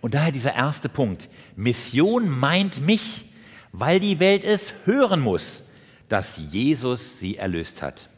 Und 0.00 0.14
daher 0.14 0.32
dieser 0.32 0.54
erste 0.54 0.88
Punkt. 0.88 1.28
Mission 1.54 2.28
meint 2.28 2.80
mich, 2.80 3.26
weil 3.72 4.00
die 4.00 4.20
Welt 4.20 4.44
es 4.44 4.74
hören 4.84 5.20
muss, 5.20 5.62
dass 6.08 6.38
Jesus 6.50 7.18
sie 7.18 7.36
erlöst 7.36 7.82
hat. 7.82 8.08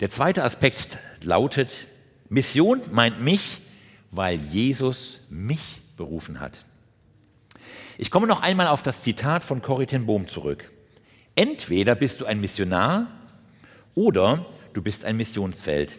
Der 0.00 0.10
zweite 0.10 0.42
Aspekt 0.42 0.98
lautet, 1.22 1.86
Mission 2.28 2.82
meint 2.90 3.20
mich, 3.20 3.60
weil 4.10 4.40
Jesus 4.40 5.20
mich 5.30 5.80
berufen 5.96 6.40
hat. 6.40 6.64
Ich 7.98 8.10
komme 8.10 8.26
noch 8.26 8.42
einmal 8.42 8.68
auf 8.68 8.82
das 8.82 9.02
Zitat 9.02 9.44
von 9.44 9.62
Corrie 9.62 9.86
Bohm 9.98 10.26
zurück. 10.26 10.70
Entweder 11.36 11.94
bist 11.94 12.20
du 12.20 12.26
ein 12.26 12.40
Missionar 12.40 13.08
oder 13.94 14.44
du 14.72 14.82
bist 14.82 15.04
ein 15.04 15.16
Missionsfeld. 15.16 15.98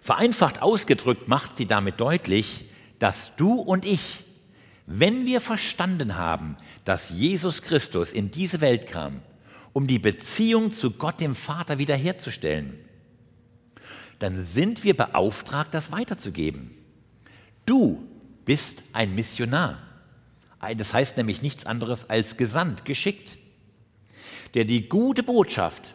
Vereinfacht 0.00 0.62
ausgedrückt 0.62 1.28
macht 1.28 1.56
sie 1.56 1.66
damit 1.66 2.00
deutlich, 2.00 2.66
dass 2.98 3.36
du 3.36 3.54
und 3.54 3.84
ich, 3.84 4.24
wenn 4.86 5.26
wir 5.26 5.40
verstanden 5.40 6.16
haben, 6.16 6.56
dass 6.84 7.10
Jesus 7.10 7.62
Christus 7.62 8.10
in 8.10 8.30
diese 8.30 8.60
Welt 8.60 8.86
kam, 8.86 9.22
um 9.72 9.86
die 9.86 9.98
Beziehung 9.98 10.72
zu 10.72 10.92
Gott 10.92 11.20
dem 11.20 11.34
Vater 11.34 11.78
wiederherzustellen, 11.78 12.78
dann 14.18 14.42
sind 14.42 14.84
wir 14.84 14.96
beauftragt, 14.96 15.74
das 15.74 15.92
weiterzugeben. 15.92 16.70
Du 17.70 18.04
bist 18.46 18.82
ein 18.92 19.14
Missionar. 19.14 19.78
Das 20.76 20.92
heißt 20.92 21.16
nämlich 21.16 21.40
nichts 21.40 21.66
anderes 21.66 22.10
als 22.10 22.36
gesandt, 22.36 22.84
geschickt, 22.84 23.38
der 24.54 24.64
die 24.64 24.88
gute 24.88 25.22
Botschaft 25.22 25.94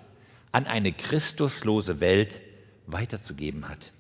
an 0.54 0.68
eine 0.68 0.94
christuslose 0.94 2.00
Welt 2.00 2.40
weiterzugeben 2.88 3.68
hat. 3.68 3.92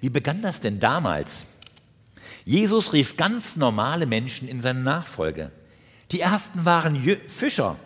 Wie 0.00 0.08
begann 0.08 0.40
das 0.40 0.62
denn 0.62 0.80
damals? 0.80 1.44
Jesus 2.46 2.94
rief 2.94 3.18
ganz 3.18 3.56
normale 3.56 4.06
Menschen 4.06 4.48
in 4.48 4.62
seine 4.62 4.80
Nachfolge. 4.80 5.52
Die 6.10 6.20
ersten 6.20 6.64
waren 6.64 6.96
Fischer, 7.26 7.76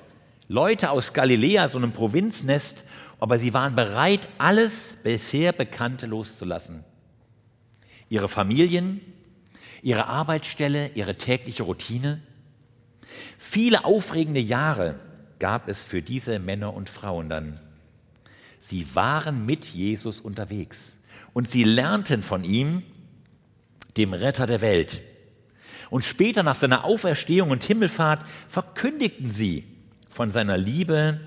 Leute 0.46 0.92
aus 0.92 1.12
Galiläa, 1.12 1.68
so 1.68 1.78
einem 1.78 1.90
Provinznest, 1.90 2.84
aber 3.18 3.40
sie 3.40 3.52
waren 3.52 3.74
bereit, 3.74 4.28
alles 4.38 4.94
bisher 5.02 5.50
Bekannte 5.50 6.06
loszulassen. 6.06 6.84
Ihre 8.10 8.28
Familien, 8.28 9.00
ihre 9.82 10.06
Arbeitsstelle, 10.06 10.90
ihre 10.94 11.16
tägliche 11.16 11.62
Routine. 11.62 12.20
Viele 13.38 13.84
aufregende 13.84 14.40
Jahre 14.40 14.98
gab 15.38 15.68
es 15.68 15.84
für 15.84 16.02
diese 16.02 16.38
Männer 16.38 16.74
und 16.74 16.90
Frauen 16.90 17.28
dann. 17.30 17.60
Sie 18.58 18.94
waren 18.94 19.46
mit 19.46 19.64
Jesus 19.64 20.20
unterwegs 20.20 20.78
und 21.32 21.50
sie 21.50 21.64
lernten 21.64 22.22
von 22.22 22.44
ihm, 22.44 22.82
dem 23.96 24.12
Retter 24.12 24.46
der 24.46 24.60
Welt. 24.60 25.00
Und 25.88 26.04
später 26.04 26.42
nach 26.42 26.54
seiner 26.54 26.84
Auferstehung 26.84 27.50
und 27.50 27.64
Himmelfahrt 27.64 28.24
verkündigten 28.48 29.30
sie 29.30 29.64
von 30.08 30.30
seiner 30.30 30.56
Liebe. 30.56 31.20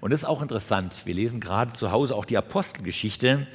Und 0.00 0.10
das 0.10 0.22
ist 0.22 0.28
auch 0.28 0.42
interessant. 0.42 1.02
Wir 1.04 1.14
lesen 1.14 1.40
gerade 1.40 1.72
zu 1.72 1.90
Hause 1.90 2.14
auch 2.14 2.24
die 2.24 2.36
Apostelgeschichte. 2.36 3.46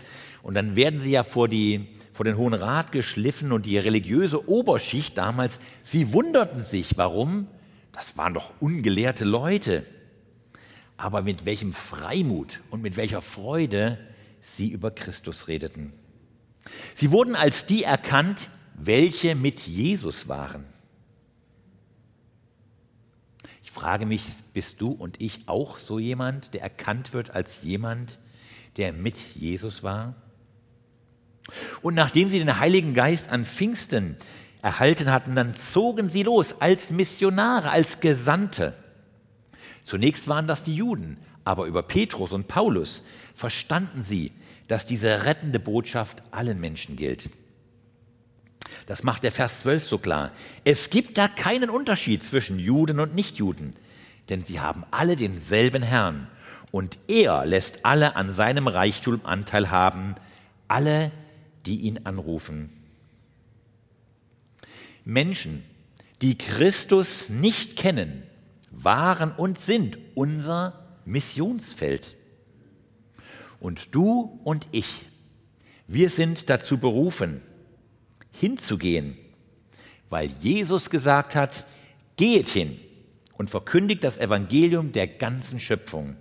Und 0.43 0.55
dann 0.55 0.75
werden 0.75 0.99
sie 0.99 1.11
ja 1.11 1.23
vor, 1.23 1.47
die, 1.47 1.87
vor 2.11 2.25
den 2.25 2.37
Hohen 2.37 2.53
Rat 2.53 2.91
geschliffen 2.91 3.53
und 3.53 3.65
die 3.65 3.77
religiöse 3.77 4.47
Oberschicht 4.47 5.17
damals, 5.17 5.59
sie 5.81 6.11
wunderten 6.11 6.63
sich, 6.63 6.97
warum? 6.97 7.47
Das 7.93 8.17
waren 8.17 8.33
doch 8.33 8.51
ungelehrte 8.59 9.23
Leute. 9.23 9.85
Aber 10.97 11.21
mit 11.21 11.45
welchem 11.45 11.71
Freimut 11.73 12.59
und 12.69 12.81
mit 12.81 12.97
welcher 12.97 13.21
Freude 13.21 13.97
sie 14.41 14.69
über 14.69 14.91
Christus 14.91 15.47
redeten. 15.47 15.93
Sie 16.93 17.11
wurden 17.11 17.35
als 17.35 17.65
die 17.65 17.83
erkannt, 17.83 18.49
welche 18.75 19.35
mit 19.35 19.61
Jesus 19.61 20.27
waren. 20.27 20.65
Ich 23.63 23.71
frage 23.71 24.05
mich, 24.05 24.25
bist 24.51 24.81
du 24.81 24.91
und 24.91 25.21
ich 25.21 25.47
auch 25.47 25.77
so 25.77 25.99
jemand, 25.99 26.53
der 26.53 26.61
erkannt 26.61 27.13
wird 27.13 27.31
als 27.31 27.63
jemand, 27.63 28.19
der 28.75 28.91
mit 28.91 29.17
Jesus 29.35 29.83
war? 29.83 30.15
Und 31.81 31.95
nachdem 31.95 32.27
sie 32.27 32.39
den 32.39 32.59
Heiligen 32.59 32.93
Geist 32.93 33.29
an 33.29 33.45
Pfingsten 33.45 34.17
erhalten 34.61 35.11
hatten, 35.11 35.35
dann 35.35 35.55
zogen 35.55 36.09
sie 36.09 36.23
los 36.23 36.55
als 36.59 36.91
Missionare, 36.91 37.69
als 37.69 37.99
Gesandte. 37.99 38.73
Zunächst 39.81 40.27
waren 40.27 40.47
das 40.47 40.63
die 40.63 40.75
Juden, 40.75 41.17
aber 41.43 41.65
über 41.65 41.83
Petrus 41.83 42.31
und 42.31 42.47
Paulus 42.47 43.03
verstanden 43.35 44.03
sie, 44.03 44.31
dass 44.67 44.85
diese 44.85 45.25
rettende 45.25 45.59
Botschaft 45.59 46.23
allen 46.31 46.59
Menschen 46.59 46.95
gilt. 46.95 47.29
Das 48.85 49.03
macht 49.03 49.23
der 49.23 49.31
Vers 49.31 49.61
12 49.61 49.83
so 49.83 49.97
klar. 49.97 50.31
Es 50.63 50.89
gibt 50.89 51.17
da 51.17 51.27
keinen 51.27 51.69
Unterschied 51.69 52.23
zwischen 52.23 52.59
Juden 52.59 52.99
und 52.99 53.15
Nichtjuden, 53.15 53.71
denn 54.29 54.43
sie 54.43 54.61
haben 54.61 54.85
alle 54.91 55.15
denselben 55.15 55.83
Herrn 55.83 56.27
und 56.71 56.97
er 57.07 57.45
lässt 57.45 57.85
alle 57.85 58.15
an 58.15 58.31
seinem 58.33 58.67
Reichtum 58.67 59.21
Anteil 59.25 59.69
haben, 59.69 60.15
alle, 60.67 61.11
die 61.65 61.81
ihn 61.81 62.05
anrufen. 62.05 62.69
Menschen, 65.05 65.63
die 66.21 66.37
Christus 66.37 67.29
nicht 67.29 67.75
kennen, 67.75 68.23
waren 68.71 69.31
und 69.31 69.59
sind 69.59 69.97
unser 70.15 70.97
Missionsfeld. 71.05 72.15
Und 73.59 73.93
du 73.95 74.39
und 74.43 74.67
ich, 74.71 75.01
wir 75.87 76.09
sind 76.09 76.49
dazu 76.49 76.77
berufen, 76.77 77.41
hinzugehen, 78.31 79.17
weil 80.09 80.31
Jesus 80.41 80.89
gesagt 80.89 81.35
hat, 81.35 81.65
geht 82.17 82.49
hin 82.49 82.79
und 83.33 83.49
verkündigt 83.49 84.03
das 84.03 84.17
Evangelium 84.17 84.91
der 84.91 85.07
ganzen 85.07 85.59
Schöpfung. 85.59 86.15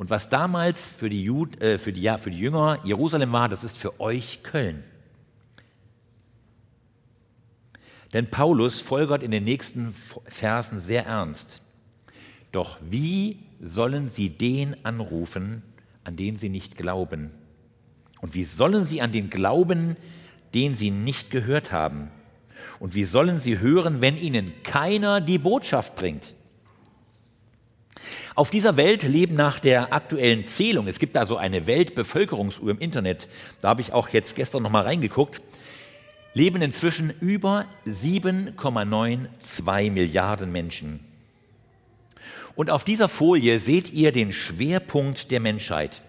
Und 0.00 0.08
was 0.08 0.30
damals 0.30 0.94
für 0.94 1.10
die, 1.10 1.24
Jud, 1.24 1.60
äh, 1.60 1.76
für, 1.76 1.92
die, 1.92 2.00
ja, 2.00 2.16
für 2.16 2.30
die 2.30 2.38
Jünger 2.38 2.78
Jerusalem 2.84 3.32
war, 3.32 3.50
das 3.50 3.64
ist 3.64 3.76
für 3.76 4.00
euch 4.00 4.42
Köln. 4.42 4.82
Denn 8.14 8.30
Paulus 8.30 8.80
folgert 8.80 9.22
in 9.22 9.30
den 9.30 9.44
nächsten 9.44 9.94
Versen 10.24 10.80
sehr 10.80 11.04
ernst. 11.04 11.60
Doch 12.50 12.78
wie 12.80 13.40
sollen 13.60 14.08
sie 14.08 14.30
den 14.30 14.74
anrufen, 14.86 15.62
an 16.04 16.16
den 16.16 16.38
sie 16.38 16.48
nicht 16.48 16.78
glauben? 16.78 17.30
Und 18.22 18.32
wie 18.32 18.44
sollen 18.44 18.86
sie 18.86 19.02
an 19.02 19.12
den 19.12 19.28
glauben, 19.28 19.98
den 20.54 20.76
sie 20.76 20.90
nicht 20.90 21.30
gehört 21.30 21.72
haben? 21.72 22.10
Und 22.78 22.94
wie 22.94 23.04
sollen 23.04 23.38
sie 23.38 23.58
hören, 23.58 24.00
wenn 24.00 24.16
ihnen 24.16 24.54
keiner 24.62 25.20
die 25.20 25.36
Botschaft 25.36 25.94
bringt? 25.94 26.36
Auf 28.34 28.50
dieser 28.50 28.76
Welt 28.76 29.02
leben 29.02 29.34
nach 29.34 29.60
der 29.60 29.92
aktuellen 29.92 30.44
Zählung, 30.44 30.86
es 30.86 30.98
gibt 30.98 31.16
da 31.16 31.26
so 31.26 31.36
eine 31.36 31.66
Weltbevölkerungsuhr 31.66 32.70
im 32.70 32.78
Internet, 32.78 33.28
da 33.60 33.68
habe 33.68 33.80
ich 33.80 33.92
auch 33.92 34.08
jetzt 34.08 34.36
gestern 34.36 34.62
noch 34.62 34.70
mal 34.70 34.82
reingeguckt, 34.82 35.42
leben 36.34 36.62
inzwischen 36.62 37.12
über 37.20 37.66
7,92 37.86 39.90
Milliarden 39.90 40.52
Menschen. 40.52 41.00
Und 42.54 42.70
auf 42.70 42.84
dieser 42.84 43.08
Folie 43.08 43.58
seht 43.58 43.92
ihr 43.92 44.12
den 44.12 44.32
Schwerpunkt 44.32 45.30
der 45.30 45.40
Menschheit. 45.40 46.02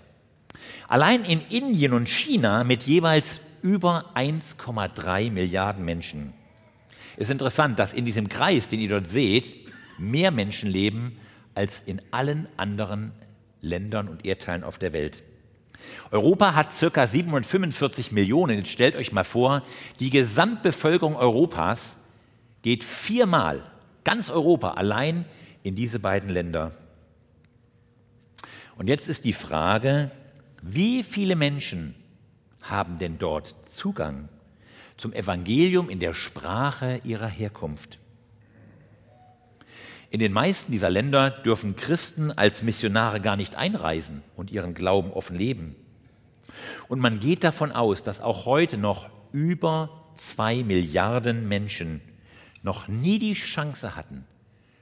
Allein 0.88 1.24
in 1.24 1.42
Indien 1.50 1.94
und 1.94 2.10
China 2.10 2.64
mit 2.64 2.84
jeweils 2.84 3.40
über 3.62 4.12
1,3 4.16 5.32
Milliarden 5.32 5.86
Menschen. 5.86 6.34
Es 7.16 7.28
ist 7.28 7.32
interessant, 7.32 7.80
dass 7.80 7.94
in 7.94 8.06
diesem 8.06 8.30
Kreis, 8.30 8.68
den 8.68 8.80
ihr 8.80 8.90
dort 8.90 9.10
seht, 9.10 9.56
mehr 9.98 10.32
Menschen 10.32 10.70
leben 10.70 11.18
als 11.56 11.82
in 11.82 12.02
allen 12.12 12.48
anderen 12.58 13.12
Ländern 13.62 14.08
und 14.08 14.26
Erdteilen 14.26 14.64
auf 14.64 14.78
der 14.78 14.94
Welt. 14.94 15.24
Europa 16.12 16.54
hat 16.54 16.74
circa 16.74 17.08
745 17.08 18.12
Millionen. 18.12 18.58
Jetzt 18.58 18.70
stellt 18.70 18.96
euch 18.96 19.12
mal 19.12 19.24
vor, 19.24 19.64
die 20.00 20.10
Gesamtbevölkerung 20.10 21.16
Europas 21.16 21.98
geht 22.62 22.84
viermal, 22.84 23.62
ganz 24.04 24.30
Europa 24.30 24.72
allein 24.72 25.26
in 25.64 25.76
diese 25.76 26.00
beiden 26.00 26.30
Länder. 26.30 26.72
Und 28.78 28.88
jetzt 28.88 29.08
ist 29.08 29.26
die 29.26 29.34
Frage, 29.34 30.12
wie 30.62 31.04
viele 31.04 31.36
Menschen 31.36 31.96
haben 32.62 32.98
denn 32.98 33.18
dort 33.18 33.56
Zugang 33.68 34.30
zum 34.98 35.14
Evangelium 35.14 35.90
in 35.90 36.00
der 36.00 36.14
Sprache 36.14 37.02
ihrer 37.04 37.28
Herkunft? 37.28 38.00
In 40.12 40.20
den 40.20 40.34
meisten 40.34 40.74
dieser 40.74 40.90
Länder 40.90 41.30
dürfen 41.32 41.78
Christen 41.78 42.34
als 42.34 42.64
Missionare 42.64 43.22
gar 43.22 43.38
nicht 43.38 43.56
einreisen 43.56 44.24
und 44.36 44.52
ihren 44.52 44.74
Glauben 44.74 45.12
offen 45.14 45.38
leben. 45.38 45.78
Und 46.90 47.00
man 47.00 47.22
geht 47.22 47.46
davon 47.46 47.72
aus, 47.72 48.04
dass 48.04 48.20
auch 48.20 48.46
heute 48.46 48.78
noch 48.78 49.10
über 49.32 50.12
zwei 50.16 50.64
Milliarden 50.64 51.48
Menschen 51.48 52.02
noch 52.62 52.90
nie 52.90 53.20
die 53.20 53.36
Chance 53.36 53.96
hatten, 53.96 54.26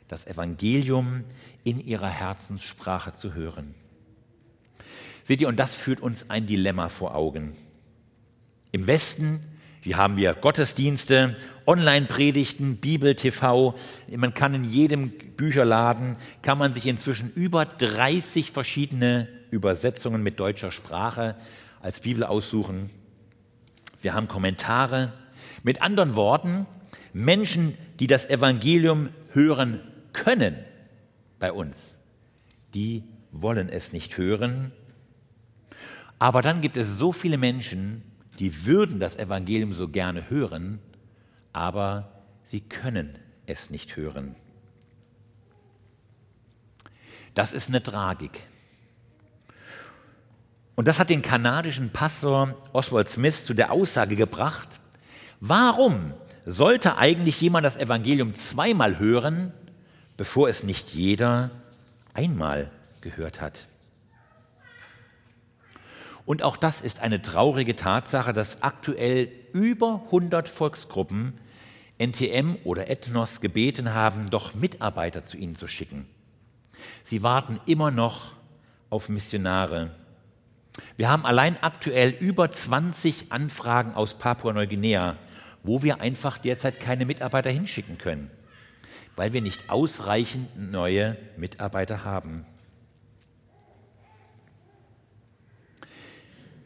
das 0.07 0.25
Evangelium 0.25 1.23
in 1.63 1.79
ihrer 1.79 2.09
Herzenssprache 2.09 3.13
zu 3.13 3.35
hören. 3.35 3.75
Seht 5.23 5.41
ihr, 5.41 5.47
und 5.47 5.59
das 5.59 5.75
führt 5.75 6.01
uns 6.01 6.31
ein 6.31 6.47
Dilemma 6.47 6.89
vor 6.89 7.13
Augen. 7.13 7.55
Im 8.71 8.87
Westen 8.87 9.41
Hier 9.81 9.97
haben 9.97 10.17
wir 10.17 10.33
Gottesdienste, 10.33 11.37
Online-Predigten, 11.69 12.77
Bibel-TV. 12.77 13.75
Man 14.17 14.33
kann 14.33 14.55
in 14.55 14.63
jedem 14.63 15.11
Bücherladen, 15.37 16.17
kann 16.41 16.57
man 16.57 16.73
sich 16.73 16.87
inzwischen 16.87 17.31
über 17.35 17.63
30 17.63 18.49
verschiedene 18.49 19.27
Übersetzungen 19.51 20.23
mit 20.23 20.39
deutscher 20.39 20.71
Sprache 20.71 21.35
als 21.79 21.99
Bibel 21.99 22.23
aussuchen. 22.23 22.89
Wir 24.01 24.15
haben 24.15 24.27
Kommentare. 24.27 25.13
Mit 25.61 25.83
anderen 25.83 26.15
Worten, 26.15 26.65
Menschen, 27.13 27.77
die 27.99 28.07
das 28.07 28.27
Evangelium 28.27 29.09
hören 29.33 29.79
können 30.11 30.55
bei 31.37 31.51
uns, 31.51 31.99
die 32.73 33.03
wollen 33.31 33.69
es 33.69 33.93
nicht 33.93 34.17
hören. 34.17 34.71
Aber 36.17 36.41
dann 36.41 36.61
gibt 36.61 36.77
es 36.77 36.97
so 36.97 37.13
viele 37.13 37.37
Menschen, 37.37 38.01
die 38.39 38.65
würden 38.65 38.99
das 38.99 39.17
Evangelium 39.17 39.73
so 39.73 39.87
gerne 39.87 40.31
hören, 40.31 40.79
aber 41.53 42.11
sie 42.43 42.61
können 42.61 43.17
es 43.45 43.69
nicht 43.69 43.95
hören. 43.95 44.35
Das 47.33 47.53
ist 47.53 47.69
eine 47.69 47.81
Tragik. 47.81 48.43
Und 50.75 50.87
das 50.87 50.99
hat 50.99 51.09
den 51.09 51.21
kanadischen 51.21 51.89
Pastor 51.89 52.55
Oswald 52.73 53.09
Smith 53.09 53.43
zu 53.43 53.53
der 53.53 53.71
Aussage 53.71 54.15
gebracht, 54.15 54.79
warum 55.39 56.13
sollte 56.45 56.97
eigentlich 56.97 57.41
jemand 57.41 57.65
das 57.65 57.77
Evangelium 57.77 58.33
zweimal 58.33 58.97
hören, 58.97 59.51
bevor 60.17 60.49
es 60.49 60.63
nicht 60.63 60.89
jeder 60.93 61.51
einmal 62.13 62.71
gehört 63.01 63.41
hat? 63.41 63.67
Und 66.29 66.43
auch 66.43 66.57
das 66.57 66.81
ist 66.81 66.99
eine 66.99 67.23
traurige 67.23 67.75
Tatsache, 67.75 68.33
dass 68.33 68.61
aktuell 68.61 69.31
über 69.51 70.03
100 70.05 70.47
Volksgruppen 70.47 71.33
NTM 71.97 72.57
oder 72.65 72.87
Ethnos 72.87 73.41
gebeten 73.41 73.95
haben, 73.95 74.29
doch 74.29 74.53
Mitarbeiter 74.53 75.25
zu 75.25 75.37
ihnen 75.37 75.55
zu 75.55 75.65
schicken. 75.65 76.07
Sie 77.03 77.23
warten 77.23 77.59
immer 77.65 77.89
noch 77.89 78.33
auf 78.91 79.09
Missionare. 79.09 79.89
Wir 80.97 81.09
haben 81.09 81.25
allein 81.25 81.57
aktuell 81.63 82.11
über 82.11 82.51
20 82.51 83.31
Anfragen 83.31 83.95
aus 83.95 84.13
Papua-Neuguinea, 84.13 85.15
wo 85.63 85.81
wir 85.81 85.99
einfach 85.99 86.37
derzeit 86.37 86.79
keine 86.79 87.07
Mitarbeiter 87.07 87.49
hinschicken 87.49 87.97
können, 87.97 88.29
weil 89.15 89.33
wir 89.33 89.41
nicht 89.41 89.71
ausreichend 89.71 90.71
neue 90.71 91.17
Mitarbeiter 91.37 92.03
haben. 92.03 92.45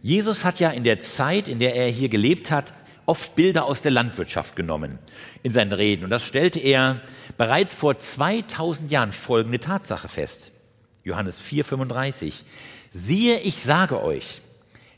Jesus 0.03 0.43
hat 0.43 0.59
ja 0.59 0.69
in 0.69 0.83
der 0.83 0.99
Zeit, 0.99 1.47
in 1.47 1.59
der 1.59 1.75
er 1.75 1.87
hier 1.87 2.09
gelebt 2.09 2.51
hat, 2.51 2.73
oft 3.05 3.35
Bilder 3.35 3.63
aus 3.63 3.81
der 3.81 3.91
Landwirtschaft 3.91 4.53
genommen 4.53 4.99
in 5.43 5.53
seinen 5.53 5.71
Reden. 5.71 6.03
Und 6.03 6.09
das 6.09 6.25
stellte 6.25 6.59
er 6.59 6.99
bereits 7.37 7.73
vor 7.73 7.97
2000 7.97 8.91
Jahren 8.91 9.13
folgende 9.13 9.61
Tatsache 9.61 10.09
fest. 10.09 10.51
Johannes 11.05 11.39
4:35. 11.41 12.43
Siehe, 12.91 13.39
ich 13.39 13.55
sage 13.55 14.03
euch, 14.03 14.41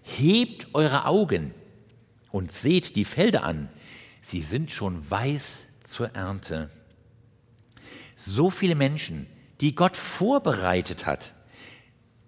hebt 0.02 0.74
eure 0.74 1.06
Augen 1.06 1.54
und 2.32 2.52
seht 2.52 2.96
die 2.96 3.06
Felder 3.06 3.44
an. 3.44 3.70
Sie 4.24 4.42
sind 4.42 4.72
schon 4.72 5.08
weiß 5.08 5.66
zur 5.84 6.16
Ernte. 6.16 6.72
So 8.16 8.50
viele 8.50 8.74
Menschen, 8.74 9.28
die 9.62 9.76
Gott 9.76 9.98
vorbereitet 9.98 11.06
hat. 11.06 11.32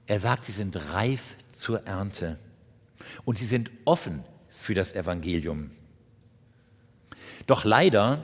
Er 0.06 0.20
sagt, 0.20 0.46
sie 0.46 0.52
sind 0.52 0.76
reif 0.94 1.38
zur 1.52 1.88
Ernte 1.88 2.38
und 3.26 3.38
sie 3.38 3.46
sind 3.46 3.72
offen 3.86 4.24
für 4.50 4.74
das 4.74 4.94
Evangelium. 4.94 5.72
Doch 7.46 7.64
leider 7.64 8.24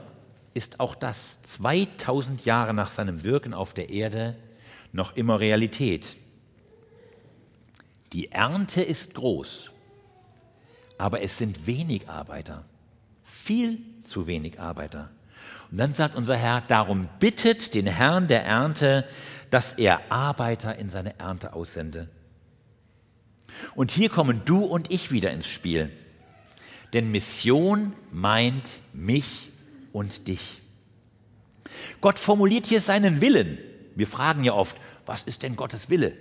ist 0.54 0.80
auch 0.80 0.96
das 0.96 1.42
2000 1.44 2.46
Jahre 2.46 2.74
nach 2.74 2.92
seinem 2.92 3.24
Wirken 3.24 3.54
auf 3.54 3.74
der 3.74 3.90
Erde 3.90 4.36
noch 4.92 5.16
immer 5.16 5.40
Realität. 5.40 6.18
Die 8.14 8.32
Ernte 8.32 8.82
ist 8.82 9.16
groß, 9.16 9.72
aber 10.98 11.22
es 11.22 11.38
sind 11.38 11.66
wenig 11.66 12.08
Arbeiter, 12.08 12.66
viel 13.24 13.80
zu 14.04 14.28
wenig 14.28 14.60
Arbeiter. 14.60 15.10
Und 15.72 15.78
dann 15.80 15.94
sagt 15.94 16.16
unser 16.16 16.36
Herr, 16.36 16.62
darum 16.62 17.10
bittet 17.20 17.74
den 17.74 17.88
Herrn 17.88 18.28
der 18.28 18.46
Ernte, 18.46 19.08
dass 19.50 19.74
er 19.74 20.12
Arbeiter 20.12 20.76
in 20.78 20.90
seine 20.90 21.20
Ernte 21.20 21.54
aussende. 21.54 22.08
Und 23.76 23.92
hier 23.92 24.10
kommen 24.10 24.42
du 24.46 24.64
und 24.64 24.94
ich 24.94 25.12
wieder 25.12 25.32
ins 25.32 25.48
Spiel. 25.48 25.92
Denn 26.94 27.12
Mission 27.12 27.94
meint 28.12 28.80
mich 28.94 29.50
und 29.92 30.28
dich. 30.28 30.62
Gott 32.02 32.20
formuliert 32.20 32.66
hier 32.68 32.82
seinen 32.82 33.22
Willen. 33.22 33.58
Wir 33.96 34.08
fragen 34.08 34.44
ja 34.44 34.54
oft, 34.54 34.78
was 35.06 35.24
ist 35.24 35.44
denn 35.44 35.56
Gottes 35.56 35.90
Wille? 35.90 36.14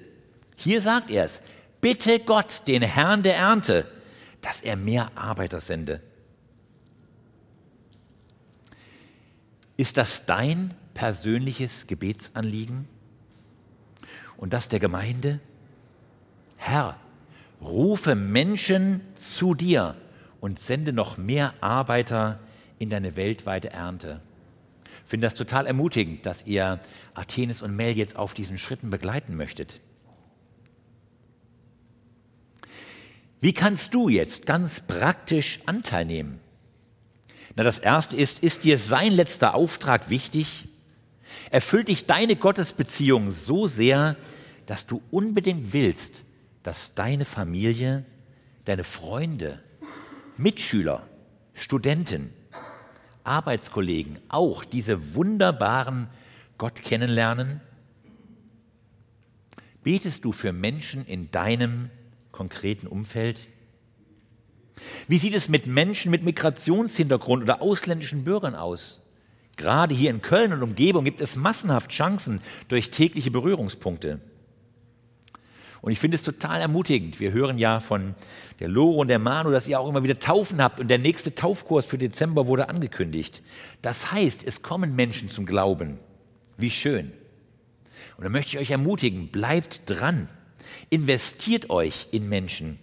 Hier 0.57 0.81
sagt 0.81 1.11
er 1.11 1.25
es, 1.25 1.41
bitte 1.81 2.21
Gott, 2.21 2.63
den 2.67 2.83
Herrn 2.83 3.23
der 3.23 3.37
Ernte, 3.37 3.87
dass 4.41 4.61
er 4.61 4.77
mehr 4.77 5.11
Arbeiter 5.15 5.61
sende. 5.61 6.01
Ist 9.77 9.97
das 9.97 10.27
dein 10.27 10.75
persönliches 10.95 11.87
Gebetsanliegen 11.87 12.89
und 14.37 14.53
das 14.53 14.69
der 14.69 14.81
Gemeinde? 14.81 15.41
Herr, 16.57 16.97
rufe 17.63 18.15
Menschen 18.15 19.01
zu 19.15 19.55
dir 19.55 19.97
und 20.41 20.59
sende 20.59 20.93
noch 20.93 21.17
mehr 21.17 21.55
Arbeiter 21.61 22.41
in 22.79 22.91
deine 22.91 23.17
weltweite 23.17 23.71
Ernte. 23.71 24.21
Ich 25.05 25.11
finde 25.11 25.27
das 25.27 25.35
total 25.35 25.67
ermutigend, 25.67 26.27
dass 26.27 26.47
ihr 26.47 26.81
Athenes 27.15 27.63
und 27.63 27.77
Mel 27.77 27.97
jetzt 27.97 28.17
auf 28.17 28.35
diesen 28.35 28.59
Schritten 28.59 28.91
begleiten 28.91 29.37
möchtet. 29.37 29.81
Wie 33.41 33.53
kannst 33.53 33.93
du 33.93 34.09
jetzt 34.09 34.47
ganz 34.47 34.81
praktisch 34.81 35.61
Anteil 35.67 36.05
nehmen? 36.05 36.41
Na, 37.57 37.65
das 37.65 37.79
erste 37.79 38.17
ist, 38.17 38.41
ist 38.41 38.65
dir 38.65 38.79
sein 38.79 39.13
letzter 39.13 39.55
Auftrag 39.55 40.09
wichtig? 40.09 40.69
Erfüllt 41.51 41.89
dich 41.89 42.07
deine 42.07 42.37
Gottesbeziehung 42.37 43.31
so 43.31 43.67
sehr, 43.67 44.17
dass 44.67 44.87
du 44.87 45.03
unbedingt 45.11 45.73
willst, 45.73 46.23
dass 46.63 46.95
deine 46.95 47.25
Familie, 47.25 48.05
deine 48.65 48.85
Freunde, 48.85 49.61
Mitschüler, 50.37 51.07
Studenten, 51.55 52.33
Arbeitskollegen 53.25 54.19
auch 54.29 54.65
diese 54.65 55.15
wunderbaren 55.15 56.09
Gott 56.59 56.83
kennenlernen? 56.83 57.61
Betest 59.83 60.25
du 60.25 60.33
für 60.33 60.53
Menschen 60.53 61.07
in 61.07 61.31
deinem 61.31 61.91
konkreten 62.31 62.87
Umfeld? 62.87 63.47
Wie 65.09 65.19
sieht 65.19 65.35
es 65.35 65.49
mit 65.49 65.67
Menschen 65.67 66.11
mit 66.11 66.23
Migrationshintergrund 66.23 67.43
oder 67.43 67.63
ausländischen 67.63 68.25
Bürgern 68.25 68.55
aus? 68.55 69.01
Gerade 69.57 69.95
hier 69.95 70.11
in 70.11 70.23
Köln 70.23 70.53
und 70.53 70.63
Umgebung 70.63 71.05
gibt 71.05 71.21
es 71.21 71.37
massenhaft 71.37 71.91
Chancen 71.91 72.41
durch 72.69 72.91
tägliche 72.91 73.31
Berührungspunkte. 73.31 74.21
Und 75.83 75.91
ich 75.91 75.99
finde 75.99 76.15
es 76.15 76.23
total 76.23 76.61
ermutigend. 76.61 77.19
Wir 77.19 77.33
hören 77.33 77.59
ja 77.59 77.81
von 77.81 78.15
der 78.61 78.69
Loro 78.69 79.01
und 79.01 79.09
der 79.09 79.19
Manu, 79.19 79.51
dass 79.51 79.67
ihr 79.67 79.81
auch 79.81 79.89
immer 79.89 80.05
wieder 80.05 80.21
Taufen 80.21 80.63
habt 80.63 80.79
und 80.79 80.87
der 80.87 80.99
nächste 80.99 81.35
Taufkurs 81.35 81.87
für 81.87 81.99
Dezember 81.99 82.47
wurde 82.47 82.69
angekündigt. 82.69 83.43
Das 83.83 84.13
heißt, 84.13 84.45
es 84.47 84.63
kommen 84.63 84.95
Menschen 84.95 85.29
zum 85.29 85.45
Glauben. 85.45 85.99
Wie 86.57 86.71
schön. 86.71 87.11
Und 88.17 88.25
da 88.25 88.31
möchte 88.31 88.57
ich 88.57 88.59
euch 88.63 88.71
ermutigen, 88.71 89.29
bleibt 89.29 89.83
dran. 89.87 90.29
Investiert 90.89 91.69
euch 91.69 92.07
in 92.13 92.29
Menschen. 92.29 92.79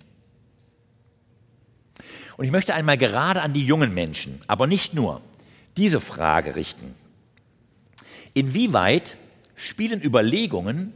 Und 2.36 2.44
ich 2.44 2.52
möchte 2.52 2.74
einmal 2.74 2.98
gerade 2.98 3.42
an 3.42 3.54
die 3.54 3.66
jungen 3.66 3.94
Menschen, 3.94 4.42
aber 4.48 4.68
nicht 4.68 4.94
nur, 4.94 5.22
diese 5.78 6.02
Frage 6.02 6.58
richten. 6.58 6.94
Inwieweit 8.34 9.18
spielen 9.56 10.02
Überlegungen 10.04 10.92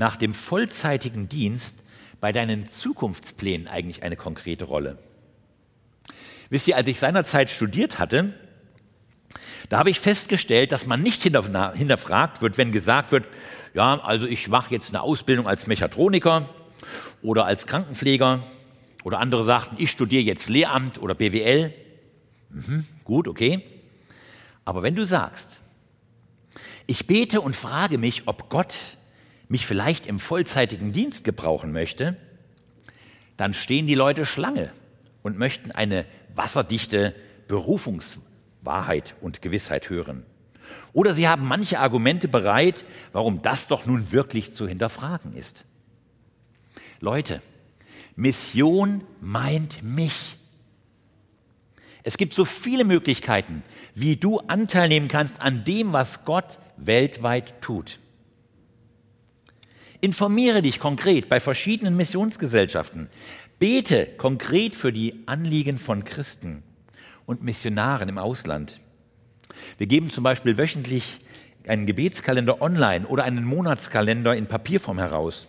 nach 0.00 0.16
dem 0.16 0.32
vollzeitigen 0.32 1.28
Dienst 1.28 1.74
bei 2.22 2.32
deinen 2.32 2.66
Zukunftsplänen 2.66 3.68
eigentlich 3.68 4.02
eine 4.02 4.16
konkrete 4.16 4.64
Rolle? 4.64 4.96
Wisst 6.48 6.66
ihr, 6.68 6.76
als 6.76 6.88
ich 6.88 6.98
seinerzeit 6.98 7.50
studiert 7.50 7.98
hatte, 7.98 8.32
da 9.68 9.78
habe 9.78 9.90
ich 9.90 10.00
festgestellt, 10.00 10.72
dass 10.72 10.86
man 10.86 11.02
nicht 11.02 11.22
hinterfragt 11.22 12.40
wird, 12.40 12.56
wenn 12.56 12.72
gesagt 12.72 13.12
wird, 13.12 13.26
ja, 13.74 14.00
also 14.00 14.26
ich 14.26 14.48
mache 14.48 14.72
jetzt 14.72 14.88
eine 14.88 15.02
Ausbildung 15.02 15.46
als 15.46 15.66
Mechatroniker 15.66 16.48
oder 17.20 17.44
als 17.44 17.66
Krankenpfleger 17.66 18.42
oder 19.04 19.18
andere 19.18 19.44
sagten, 19.44 19.76
ich 19.78 19.90
studiere 19.90 20.22
jetzt 20.22 20.48
Lehramt 20.48 21.00
oder 21.00 21.14
BWL. 21.14 21.74
Mhm, 22.48 22.86
gut, 23.04 23.28
okay. 23.28 23.62
Aber 24.64 24.82
wenn 24.82 24.96
du 24.96 25.04
sagst, 25.04 25.60
ich 26.86 27.06
bete 27.06 27.42
und 27.42 27.54
frage 27.54 27.98
mich, 27.98 28.22
ob 28.26 28.48
Gott 28.48 28.78
mich 29.50 29.66
vielleicht 29.66 30.06
im 30.06 30.20
vollzeitigen 30.20 30.92
Dienst 30.92 31.24
gebrauchen 31.24 31.72
möchte, 31.72 32.16
dann 33.36 33.52
stehen 33.52 33.86
die 33.86 33.96
Leute 33.96 34.24
Schlange 34.24 34.72
und 35.22 35.36
möchten 35.38 35.72
eine 35.72 36.06
wasserdichte 36.34 37.14
Berufungswahrheit 37.48 39.16
und 39.20 39.42
Gewissheit 39.42 39.90
hören. 39.90 40.24
Oder 40.92 41.14
sie 41.14 41.26
haben 41.26 41.46
manche 41.46 41.80
Argumente 41.80 42.28
bereit, 42.28 42.84
warum 43.12 43.42
das 43.42 43.66
doch 43.66 43.86
nun 43.86 44.12
wirklich 44.12 44.54
zu 44.54 44.68
hinterfragen 44.68 45.32
ist. 45.32 45.64
Leute, 47.00 47.42
Mission 48.14 49.02
meint 49.20 49.82
mich. 49.82 50.36
Es 52.04 52.18
gibt 52.18 52.34
so 52.34 52.44
viele 52.44 52.84
Möglichkeiten, 52.84 53.62
wie 53.94 54.14
du 54.14 54.38
Anteil 54.38 54.88
nehmen 54.88 55.08
kannst 55.08 55.40
an 55.40 55.64
dem, 55.64 55.92
was 55.92 56.24
Gott 56.24 56.60
weltweit 56.76 57.60
tut. 57.60 57.98
Informiere 60.00 60.62
dich 60.62 60.80
konkret 60.80 61.28
bei 61.28 61.40
verschiedenen 61.40 61.96
Missionsgesellschaften. 61.96 63.08
Bete 63.58 64.06
konkret 64.16 64.74
für 64.74 64.92
die 64.92 65.22
Anliegen 65.26 65.78
von 65.78 66.04
Christen 66.04 66.62
und 67.26 67.42
Missionaren 67.42 68.08
im 68.08 68.16
Ausland. 68.16 68.80
Wir 69.76 69.86
geben 69.86 70.10
zum 70.10 70.24
Beispiel 70.24 70.56
wöchentlich 70.56 71.20
einen 71.66 71.84
Gebetskalender 71.84 72.62
online 72.62 73.06
oder 73.06 73.24
einen 73.24 73.44
Monatskalender 73.44 74.34
in 74.34 74.46
Papierform 74.46 74.98
heraus. 74.98 75.46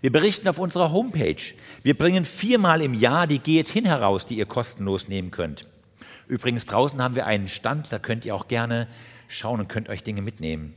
Wir 0.00 0.12
berichten 0.12 0.48
auf 0.48 0.58
unserer 0.58 0.92
Homepage. 0.92 1.42
Wir 1.82 1.96
bringen 1.96 2.24
viermal 2.24 2.82
im 2.82 2.94
Jahr 2.94 3.26
die 3.26 3.38
Geht 3.40 3.68
hin 3.68 3.86
heraus, 3.86 4.26
die 4.26 4.36
ihr 4.36 4.46
kostenlos 4.46 5.08
nehmen 5.08 5.30
könnt. 5.32 5.66
Übrigens, 6.28 6.66
draußen 6.66 7.02
haben 7.02 7.16
wir 7.16 7.26
einen 7.26 7.48
Stand, 7.48 7.92
da 7.92 7.98
könnt 7.98 8.24
ihr 8.24 8.36
auch 8.36 8.46
gerne 8.46 8.86
schauen 9.26 9.58
und 9.58 9.68
könnt 9.68 9.88
euch 9.88 10.04
Dinge 10.04 10.22
mitnehmen. 10.22 10.74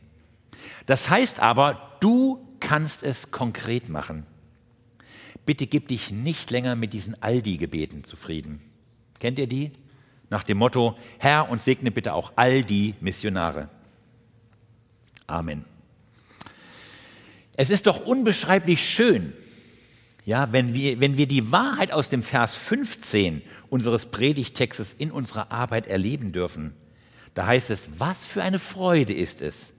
Das 0.88 1.10
heißt 1.10 1.40
aber, 1.40 1.98
du 2.00 2.43
kannst 2.74 3.04
es 3.04 3.30
konkret 3.30 3.88
machen. 3.88 4.26
Bitte 5.46 5.68
gib 5.68 5.90
dich 5.90 6.10
nicht 6.10 6.50
länger 6.50 6.76
mit 6.76 6.94
diesen 6.94 7.22
Aldi-Gebeten 7.22 8.04
zufrieden. 8.04 8.62
Kennt 9.20 9.38
ihr 9.38 9.46
die? 9.46 9.70
Nach 10.32 10.42
dem 10.42 10.58
Motto, 10.58 10.98
Herr 11.20 11.50
und 11.52 11.62
segne 11.62 11.92
bitte 11.92 12.16
auch 12.16 12.34
all 12.36 12.64
die 12.64 12.96
Missionare. 13.00 13.70
Amen. 15.28 15.66
Es 17.56 17.70
ist 17.70 17.86
doch 17.86 18.08
unbeschreiblich 18.08 18.84
schön, 18.90 19.34
ja, 20.26 20.52
wenn 20.52 20.74
wir, 20.74 21.00
wenn 21.00 21.16
wir 21.16 21.28
die 21.28 21.52
Wahrheit 21.52 21.92
aus 21.92 22.10
dem 22.10 22.24
Vers 22.24 22.56
15 22.56 23.44
unseres 23.70 24.08
Predigtextes 24.08 24.94
in 24.94 25.12
unserer 25.12 25.52
Arbeit 25.52 25.86
erleben 25.86 26.32
dürfen. 26.32 26.74
Da 27.36 27.46
heißt 27.46 27.70
es, 27.70 28.00
was 28.00 28.26
für 28.26 28.42
eine 28.42 28.58
Freude 28.58 29.14
ist 29.14 29.44
es, 29.44 29.74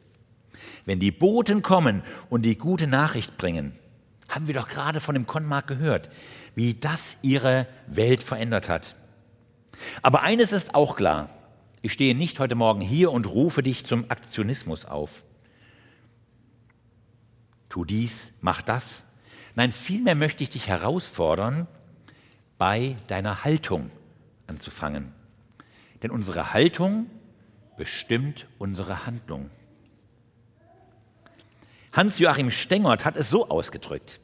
wenn 0.84 1.00
die 1.00 1.10
Boten 1.10 1.62
kommen 1.62 2.02
und 2.30 2.42
die 2.42 2.56
gute 2.56 2.86
Nachricht 2.86 3.36
bringen. 3.36 3.76
Haben 4.28 4.46
wir 4.46 4.54
doch 4.54 4.68
gerade 4.68 5.00
von 5.00 5.14
dem 5.14 5.26
Konmark 5.26 5.66
gehört, 5.66 6.10
wie 6.54 6.74
das 6.74 7.16
ihre 7.22 7.66
Welt 7.86 8.22
verändert 8.22 8.68
hat. 8.68 8.94
Aber 10.02 10.22
eines 10.22 10.52
ist 10.52 10.74
auch 10.74 10.96
klar, 10.96 11.28
ich 11.82 11.92
stehe 11.92 12.14
nicht 12.14 12.40
heute 12.40 12.54
Morgen 12.54 12.80
hier 12.80 13.12
und 13.12 13.26
rufe 13.26 13.62
dich 13.62 13.84
zum 13.84 14.10
Aktionismus 14.10 14.84
auf. 14.84 15.22
Tu 17.68 17.84
dies, 17.84 18.30
mach 18.40 18.62
das. 18.62 19.04
Nein, 19.54 19.72
vielmehr 19.72 20.14
möchte 20.14 20.42
ich 20.42 20.50
dich 20.50 20.68
herausfordern, 20.68 21.66
bei 22.56 22.96
deiner 23.08 23.44
Haltung 23.44 23.90
anzufangen. 24.46 25.12
Denn 26.02 26.10
unsere 26.10 26.52
Haltung 26.52 27.10
bestimmt 27.76 28.46
unsere 28.58 29.06
Handlung. 29.06 29.50
Hans-Joachim 31.94 32.50
Stengert 32.50 33.04
hat 33.04 33.16
es 33.16 33.30
so 33.30 33.48
ausgedrückt. 33.48 34.20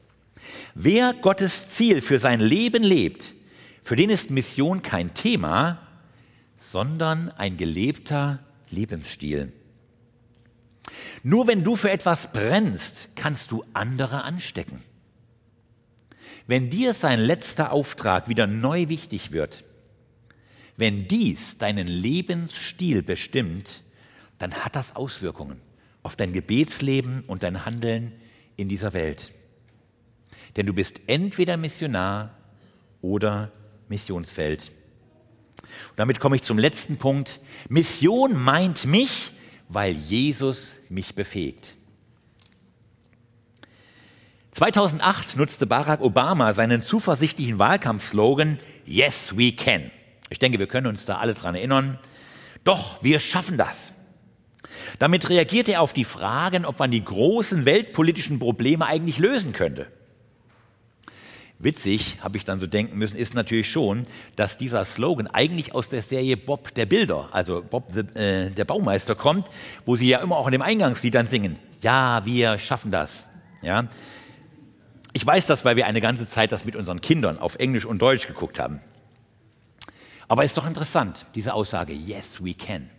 Wer 0.75 1.13
Gottes 1.13 1.69
Ziel 1.69 2.01
für 2.01 2.19
sein 2.19 2.41
Leben 2.41 2.83
lebt, 2.83 3.33
für 3.81 3.95
den 3.95 4.09
ist 4.09 4.29
Mission 4.29 4.81
kein 4.81 5.13
Thema, 5.13 5.79
sondern 6.57 7.29
ein 7.29 7.55
gelebter 7.55 8.39
Lebensstil. 8.69 9.53
Nur 11.23 11.47
wenn 11.47 11.63
du 11.63 11.77
für 11.77 11.91
etwas 11.91 12.33
brennst, 12.33 13.15
kannst 13.15 13.51
du 13.51 13.63
andere 13.73 14.23
anstecken. 14.23 14.83
Wenn 16.47 16.69
dir 16.69 16.93
sein 16.93 17.19
letzter 17.19 17.71
Auftrag 17.71 18.27
wieder 18.27 18.47
neu 18.47 18.89
wichtig 18.89 19.31
wird, 19.31 19.63
wenn 20.75 21.07
dies 21.07 21.57
deinen 21.57 21.87
Lebensstil 21.87 23.01
bestimmt, 23.01 23.81
dann 24.39 24.53
hat 24.53 24.75
das 24.75 24.95
Auswirkungen 24.95 25.61
auf 26.03 26.15
dein 26.15 26.33
Gebetsleben 26.33 27.23
und 27.27 27.43
dein 27.43 27.65
Handeln 27.65 28.13
in 28.57 28.67
dieser 28.69 28.93
Welt. 28.93 29.31
Denn 30.55 30.65
du 30.65 30.73
bist 30.73 31.01
entweder 31.07 31.57
Missionar 31.57 32.35
oder 33.01 33.51
Missionsfeld. 33.87 34.71
Und 35.89 35.99
damit 35.99 36.19
komme 36.19 36.35
ich 36.35 36.41
zum 36.41 36.57
letzten 36.57 36.97
Punkt. 36.97 37.39
Mission 37.69 38.41
meint 38.41 38.85
mich, 38.85 39.31
weil 39.69 39.93
Jesus 39.93 40.77
mich 40.89 41.15
befähigt. 41.15 41.75
2008 44.51 45.37
nutzte 45.37 45.65
Barack 45.65 46.01
Obama 46.01 46.53
seinen 46.53 46.81
zuversichtlichen 46.81 47.57
Wahlkampfslogan 47.57 48.59
Yes, 48.85 49.37
we 49.37 49.53
can. 49.53 49.91
Ich 50.29 50.39
denke, 50.39 50.59
wir 50.59 50.67
können 50.67 50.87
uns 50.87 51.05
da 51.05 51.19
alle 51.19 51.33
dran 51.33 51.55
erinnern. 51.55 51.99
Doch, 52.63 53.01
wir 53.03 53.19
schaffen 53.19 53.57
das. 53.57 53.93
Damit 54.99 55.29
reagierte 55.29 55.73
er 55.73 55.81
auf 55.81 55.93
die 55.93 56.05
Fragen, 56.05 56.65
ob 56.65 56.79
man 56.79 56.91
die 56.91 57.03
großen 57.03 57.65
weltpolitischen 57.65 58.39
Probleme 58.39 58.85
eigentlich 58.85 59.17
lösen 59.17 59.53
könnte. 59.53 59.87
Witzig, 61.63 62.17
habe 62.21 62.37
ich 62.37 62.45
dann 62.45 62.59
so 62.59 62.65
denken 62.65 62.97
müssen, 62.97 63.15
ist 63.15 63.35
natürlich 63.35 63.69
schon, 63.69 64.07
dass 64.35 64.57
dieser 64.57 64.83
Slogan 64.83 65.27
eigentlich 65.27 65.75
aus 65.75 65.89
der 65.89 66.01
Serie 66.01 66.35
Bob 66.35 66.73
der 66.73 66.87
Bilder, 66.87 67.29
also 67.31 67.61
Bob 67.61 67.91
the, 67.93 67.99
äh, 68.19 68.49
der 68.49 68.65
Baumeister 68.65 69.13
kommt, 69.13 69.47
wo 69.85 69.95
sie 69.95 70.09
ja 70.09 70.19
immer 70.19 70.37
auch 70.37 70.47
in 70.47 70.53
dem 70.53 70.63
Eingangslied 70.63 71.13
dann 71.13 71.27
singen, 71.27 71.59
ja, 71.81 72.25
wir 72.25 72.57
schaffen 72.57 72.91
das. 72.91 73.27
Ja, 73.61 73.87
ich 75.13 75.25
weiß 75.25 75.45
das, 75.45 75.63
weil 75.65 75.75
wir 75.75 75.85
eine 75.85 76.01
ganze 76.01 76.27
Zeit 76.27 76.51
das 76.51 76.65
mit 76.65 76.75
unseren 76.75 76.99
Kindern 76.99 77.37
auf 77.37 77.57
Englisch 77.57 77.85
und 77.85 78.01
Deutsch 78.01 78.27
geguckt 78.27 78.59
haben. 78.59 78.79
Aber 80.27 80.45
ist 80.45 80.57
doch 80.57 80.65
interessant, 80.65 81.25
diese 81.35 81.53
Aussage, 81.53 81.93
yes, 81.93 82.43
we 82.43 82.53
can. 82.53 82.89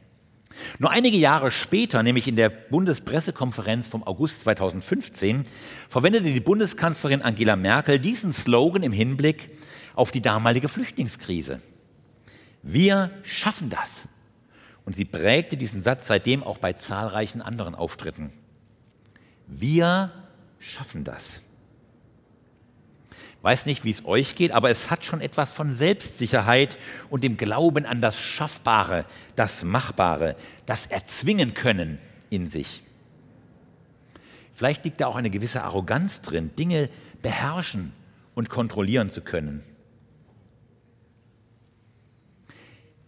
Nur 0.78 0.90
einige 0.90 1.16
Jahre 1.16 1.50
später, 1.50 2.02
nämlich 2.02 2.28
in 2.28 2.36
der 2.36 2.48
Bundespressekonferenz 2.48 3.88
vom 3.88 4.02
August 4.02 4.40
2015, 4.40 5.44
verwendete 5.88 6.32
die 6.32 6.40
Bundeskanzlerin 6.40 7.22
Angela 7.22 7.56
Merkel 7.56 7.98
diesen 7.98 8.32
Slogan 8.32 8.82
im 8.82 8.92
Hinblick 8.92 9.50
auf 9.94 10.10
die 10.10 10.22
damalige 10.22 10.68
Flüchtlingskrise. 10.68 11.60
Wir 12.62 13.10
schaffen 13.22 13.70
das. 13.70 14.08
Und 14.84 14.96
sie 14.96 15.04
prägte 15.04 15.56
diesen 15.56 15.82
Satz 15.82 16.06
seitdem 16.08 16.42
auch 16.42 16.58
bei 16.58 16.72
zahlreichen 16.72 17.40
anderen 17.40 17.74
Auftritten. 17.74 18.32
Wir 19.46 20.10
schaffen 20.58 21.04
das. 21.04 21.40
Weiß 23.42 23.66
nicht, 23.66 23.84
wie 23.84 23.90
es 23.90 24.04
euch 24.04 24.36
geht, 24.36 24.52
aber 24.52 24.70
es 24.70 24.90
hat 24.90 25.04
schon 25.04 25.20
etwas 25.20 25.52
von 25.52 25.74
Selbstsicherheit 25.74 26.78
und 27.10 27.24
dem 27.24 27.36
Glauben 27.36 27.86
an 27.86 28.00
das 28.00 28.18
Schaffbare, 28.18 29.04
das 29.34 29.64
Machbare, 29.64 30.36
das 30.64 30.86
Erzwingen 30.86 31.52
können 31.52 31.98
in 32.30 32.48
sich. 32.48 32.82
Vielleicht 34.52 34.84
liegt 34.84 35.00
da 35.00 35.08
auch 35.08 35.16
eine 35.16 35.30
gewisse 35.30 35.64
Arroganz 35.64 36.22
drin, 36.22 36.54
Dinge 36.56 36.88
beherrschen 37.20 37.92
und 38.36 38.48
kontrollieren 38.48 39.10
zu 39.10 39.22
können. 39.22 39.64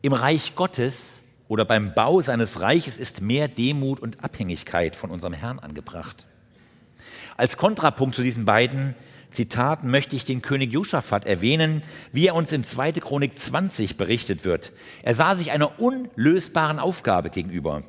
Im 0.03 0.13
Reich 0.13 0.57
Gottes 0.57 1.21
oder 1.47 1.65
beim 1.65 1.95
Bau 1.95 2.21
seines 2.21 2.61
Reiches 2.61 2.97
ist 2.97 3.21
mehr 3.21 3.47
Demut 3.47 4.01
und 4.01 4.25
Abhängigkeit 4.25 4.97
von 4.97 5.11
unserem 5.11 5.33
Herrn 5.33 5.61
angebracht. 5.61 6.27
Als 7.37 7.57
Kontrapunkt 7.57 8.17
zu 8.17 8.23
diesen 8.23 8.45
beiden 8.45 8.97
Zitaten 9.35 9.91
möchte 9.91 10.15
ich 10.15 10.25
den 10.25 10.43
König 10.43 10.73
Josaphat 10.73 11.27
erwähnen, 11.27 11.83
wie 12.13 12.29
er 12.29 12.35
uns 12.35 12.53
in 12.53 12.63
2. 12.63 12.93
Chronik 12.93 13.37
20 13.37 13.97
berichtet 13.97 14.45
wird. 14.45 14.73
Er 15.03 15.15
sah 15.15 15.35
sich 15.35 15.51
einer 15.51 15.81
unlösbaren 15.81 16.79
Aufgabe 16.79 17.31
gegenüber. 17.31 17.83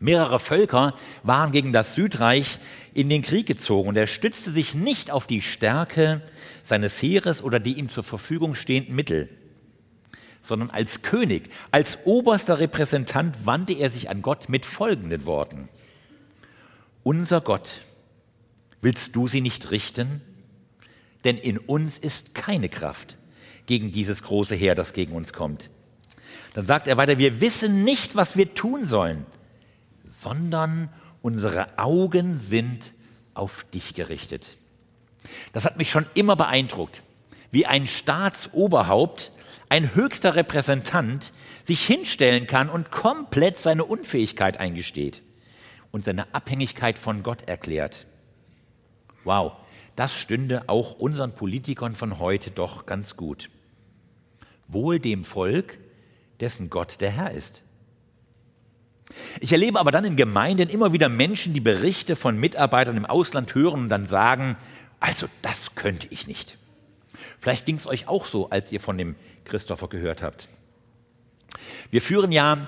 Mehrere 0.00 0.40
Völker 0.40 0.94
waren 1.22 1.52
gegen 1.52 1.72
das 1.72 1.94
Südreich 1.94 2.58
in 2.92 3.08
den 3.08 3.22
Krieg 3.22 3.46
gezogen 3.46 3.88
und 3.88 3.96
er 3.96 4.08
stützte 4.08 4.50
sich 4.50 4.74
nicht 4.74 5.12
auf 5.12 5.28
die 5.28 5.42
Stärke 5.42 6.22
seines 6.64 7.00
Heeres 7.00 7.40
oder 7.40 7.60
die 7.60 7.74
ihm 7.74 7.88
zur 7.88 8.02
Verfügung 8.02 8.56
stehenden 8.56 8.96
Mittel, 8.96 9.28
sondern 10.42 10.70
als 10.70 11.02
König, 11.02 11.50
als 11.70 11.98
oberster 12.04 12.58
Repräsentant 12.58 13.46
wandte 13.46 13.74
er 13.74 13.90
sich 13.90 14.10
an 14.10 14.22
Gott 14.22 14.48
mit 14.48 14.66
folgenden 14.66 15.24
Worten. 15.24 15.68
Unser 17.04 17.40
Gott, 17.40 17.80
willst 18.80 19.14
du 19.14 19.28
sie 19.28 19.40
nicht 19.40 19.70
richten? 19.70 20.20
Denn 21.24 21.38
in 21.38 21.58
uns 21.58 21.98
ist 21.98 22.34
keine 22.34 22.68
Kraft 22.68 23.16
gegen 23.66 23.92
dieses 23.92 24.22
große 24.22 24.54
Heer, 24.54 24.74
das 24.74 24.92
gegen 24.92 25.14
uns 25.14 25.32
kommt. 25.32 25.70
Dann 26.54 26.66
sagt 26.66 26.88
er 26.88 26.96
weiter, 26.96 27.18
wir 27.18 27.40
wissen 27.40 27.84
nicht, 27.84 28.16
was 28.16 28.36
wir 28.36 28.54
tun 28.54 28.86
sollen, 28.86 29.24
sondern 30.04 30.88
unsere 31.22 31.78
Augen 31.78 32.38
sind 32.38 32.92
auf 33.34 33.64
dich 33.64 33.94
gerichtet. 33.94 34.58
Das 35.52 35.64
hat 35.64 35.78
mich 35.78 35.90
schon 35.90 36.06
immer 36.14 36.36
beeindruckt, 36.36 37.02
wie 37.50 37.66
ein 37.66 37.86
Staatsoberhaupt, 37.86 39.32
ein 39.68 39.94
höchster 39.94 40.34
Repräsentant 40.34 41.32
sich 41.62 41.86
hinstellen 41.86 42.46
kann 42.46 42.68
und 42.68 42.90
komplett 42.90 43.56
seine 43.56 43.84
Unfähigkeit 43.84 44.58
eingesteht 44.58 45.22
und 45.92 46.04
seine 46.04 46.34
Abhängigkeit 46.34 46.98
von 46.98 47.22
Gott 47.22 47.48
erklärt. 47.48 48.06
Wow, 49.24 49.52
das 50.02 50.18
stünde 50.18 50.64
auch 50.66 50.94
unseren 50.94 51.32
Politikern 51.32 51.94
von 51.94 52.18
heute 52.18 52.50
doch 52.50 52.86
ganz 52.86 53.16
gut. 53.16 53.50
Wohl 54.66 54.98
dem 54.98 55.24
Volk, 55.24 55.78
dessen 56.40 56.70
Gott 56.70 57.00
der 57.00 57.12
Herr 57.12 57.30
ist. 57.30 57.62
Ich 59.38 59.52
erlebe 59.52 59.78
aber 59.78 59.92
dann 59.92 60.04
in 60.04 60.16
Gemeinden 60.16 60.68
immer 60.68 60.92
wieder 60.92 61.08
Menschen, 61.08 61.54
die 61.54 61.60
Berichte 61.60 62.16
von 62.16 62.36
Mitarbeitern 62.36 62.96
im 62.96 63.06
Ausland 63.06 63.54
hören 63.54 63.82
und 63.82 63.90
dann 63.90 64.08
sagen, 64.08 64.56
also 64.98 65.28
das 65.40 65.76
könnte 65.76 66.08
ich 66.10 66.26
nicht. 66.26 66.58
Vielleicht 67.38 67.64
ging 67.64 67.76
es 67.76 67.86
euch 67.86 68.08
auch 68.08 68.26
so, 68.26 68.50
als 68.50 68.72
ihr 68.72 68.80
von 68.80 68.98
dem 68.98 69.14
Christopher 69.44 69.86
gehört 69.86 70.20
habt. 70.20 70.48
Wir 71.92 72.02
führen 72.02 72.32
ja, 72.32 72.66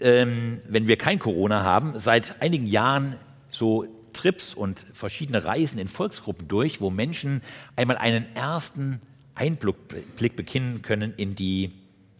ähm, 0.00 0.62
wenn 0.66 0.86
wir 0.86 0.96
kein 0.96 1.18
Corona 1.18 1.64
haben, 1.64 1.98
seit 1.98 2.40
einigen 2.40 2.66
Jahren 2.66 3.16
so 3.50 4.01
Trips 4.12 4.54
und 4.54 4.86
verschiedene 4.92 5.44
Reisen 5.44 5.78
in 5.78 5.88
Volksgruppen 5.88 6.48
durch, 6.48 6.80
wo 6.80 6.90
Menschen 6.90 7.42
einmal 7.76 7.98
einen 7.98 8.34
ersten 8.34 9.00
Einblick 9.34 10.36
beginnen 10.36 10.82
können 10.82 11.14
in, 11.16 11.34
die, 11.34 11.72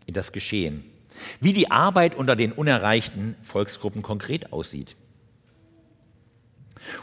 in 0.06 0.14
das 0.14 0.32
Geschehen. 0.32 0.84
Wie 1.40 1.52
die 1.52 1.70
Arbeit 1.70 2.14
unter 2.14 2.36
den 2.36 2.52
unerreichten 2.52 3.36
Volksgruppen 3.42 4.02
konkret 4.02 4.52
aussieht. 4.52 4.96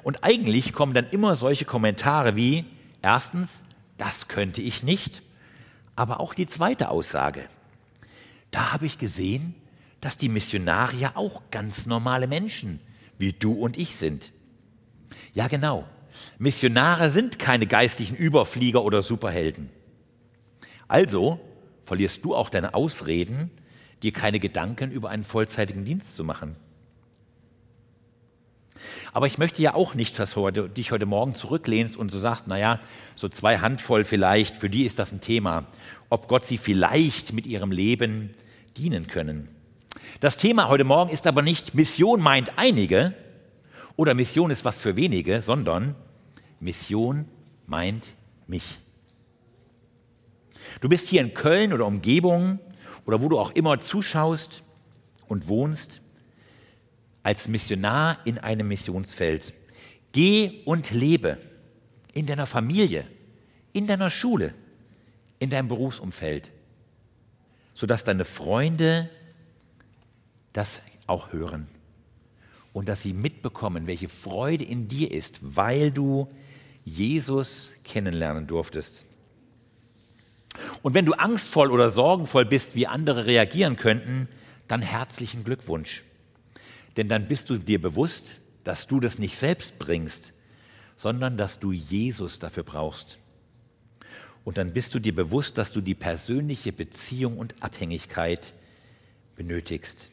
Und 0.03 0.23
eigentlich 0.23 0.73
kommen 0.73 0.93
dann 0.93 1.09
immer 1.11 1.35
solche 1.35 1.65
Kommentare 1.65 2.35
wie, 2.35 2.65
erstens, 3.01 3.61
das 3.97 4.27
könnte 4.27 4.61
ich 4.61 4.83
nicht, 4.83 5.21
aber 5.95 6.19
auch 6.19 6.33
die 6.33 6.47
zweite 6.47 6.89
Aussage. 6.89 7.47
Da 8.51 8.71
habe 8.73 8.85
ich 8.85 8.97
gesehen, 8.97 9.55
dass 10.01 10.17
die 10.17 10.29
Missionarier 10.29 11.11
auch 11.15 11.41
ganz 11.51 11.85
normale 11.85 12.27
Menschen 12.27 12.79
wie 13.17 13.33
du 13.33 13.51
und 13.51 13.77
ich 13.77 13.95
sind. 13.95 14.31
Ja, 15.33 15.47
genau. 15.47 15.85
Missionare 16.37 17.11
sind 17.11 17.39
keine 17.39 17.67
geistlichen 17.67 18.15
Überflieger 18.15 18.83
oder 18.83 19.01
Superhelden. 19.01 19.69
Also 20.87 21.39
verlierst 21.83 22.25
du 22.25 22.35
auch 22.35 22.49
deine 22.49 22.73
Ausreden, 22.73 23.51
dir 24.03 24.13
keine 24.13 24.39
Gedanken 24.39 24.91
über 24.91 25.09
einen 25.09 25.23
vollzeitigen 25.23 25.85
Dienst 25.85 26.15
zu 26.15 26.23
machen. 26.23 26.55
Aber 29.11 29.27
ich 29.27 29.37
möchte 29.37 29.61
ja 29.61 29.73
auch 29.73 29.93
nicht, 29.93 30.17
dass 30.19 30.33
du 30.33 30.49
dich 30.49 30.91
heute 30.91 31.05
Morgen 31.05 31.35
zurücklehnst 31.35 31.97
und 31.97 32.11
so 32.11 32.19
sagst, 32.19 32.47
naja, 32.47 32.79
so 33.15 33.27
zwei 33.27 33.57
Handvoll 33.59 34.03
vielleicht, 34.03 34.55
für 34.55 34.69
die 34.69 34.85
ist 34.85 34.99
das 34.99 35.11
ein 35.11 35.21
Thema, 35.21 35.65
ob 36.09 36.27
Gott 36.27 36.45
sie 36.45 36.57
vielleicht 36.57 37.33
mit 37.33 37.45
ihrem 37.45 37.71
Leben 37.71 38.31
dienen 38.77 39.07
können. 39.07 39.49
Das 40.21 40.37
Thema 40.37 40.69
heute 40.69 40.85
Morgen 40.85 41.11
ist 41.11 41.27
aber 41.27 41.41
nicht 41.41 41.73
Mission 41.73 42.21
meint 42.21 42.57
einige, 42.57 43.13
oder 43.99 44.13
Mission 44.13 44.49
ist 44.49 44.63
was 44.63 44.79
für 44.79 44.95
wenige, 44.95 45.41
sondern 45.41 45.93
Mission 46.61 47.25
meint 47.67 48.13
mich. 48.47 48.79
Du 50.79 50.87
bist 50.87 51.09
hier 51.09 51.19
in 51.19 51.33
Köln 51.33 51.73
oder 51.73 51.85
Umgebung 51.85 52.59
oder 53.05 53.21
wo 53.21 53.27
du 53.27 53.37
auch 53.37 53.51
immer 53.51 53.77
zuschaust 53.77 54.63
und 55.27 55.49
wohnst, 55.49 55.99
als 57.23 57.49
Missionar 57.49 58.19
in 58.23 58.37
einem 58.37 58.69
Missionsfeld. 58.69 59.53
Geh 60.13 60.61
und 60.63 60.91
lebe 60.91 61.37
in 62.13 62.25
deiner 62.25 62.45
Familie, 62.45 63.05
in 63.73 63.85
deiner 63.85 64.09
Schule, 64.09 64.53
in 65.39 65.49
deinem 65.49 65.67
Berufsumfeld, 65.67 66.53
sodass 67.73 68.05
deine 68.05 68.23
Freunde 68.23 69.09
das 70.53 70.79
auch 71.05 71.33
hören 71.33 71.67
und 72.73 72.89
dass 72.89 73.01
sie 73.01 73.13
mitbekommen, 73.13 73.87
welche 73.87 74.09
Freude 74.09 74.63
in 74.63 74.87
dir 74.87 75.11
ist, 75.11 75.39
weil 75.41 75.91
du 75.91 76.27
Jesus 76.85 77.73
kennenlernen 77.83 78.47
durftest. 78.47 79.05
Und 80.81 80.93
wenn 80.93 81.05
du 81.05 81.13
angstvoll 81.13 81.71
oder 81.71 81.91
sorgenvoll 81.91 82.45
bist, 82.45 82.75
wie 82.75 82.87
andere 82.87 83.25
reagieren 83.25 83.75
könnten, 83.75 84.27
dann 84.67 84.81
herzlichen 84.81 85.43
Glückwunsch. 85.43 86.03
Denn 86.97 87.09
dann 87.09 87.27
bist 87.27 87.49
du 87.49 87.57
dir 87.57 87.81
bewusst, 87.81 88.39
dass 88.63 88.87
du 88.87 88.99
das 88.99 89.19
nicht 89.19 89.37
selbst 89.37 89.79
bringst, 89.79 90.33
sondern 90.95 91.37
dass 91.37 91.59
du 91.59 91.71
Jesus 91.71 92.39
dafür 92.39 92.63
brauchst. 92.63 93.19
Und 94.43 94.57
dann 94.57 94.73
bist 94.73 94.93
du 94.93 94.99
dir 94.99 95.13
bewusst, 95.13 95.57
dass 95.57 95.71
du 95.71 95.81
die 95.81 95.95
persönliche 95.95 96.73
Beziehung 96.73 97.37
und 97.37 97.61
Abhängigkeit 97.61 98.53
benötigst. 99.35 100.11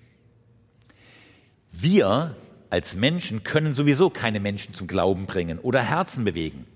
Wir 1.73 2.37
als 2.71 2.95
Menschen 2.95 3.43
können 3.45 3.75
sowieso 3.75 4.11
keine 4.11 4.41
Menschen 4.41 4.75
zum 4.75 4.87
Glauben 4.87 5.27
bringen 5.27 5.59
oder 5.59 5.83
Herzen 5.83 6.25
bewegen. 6.25 6.67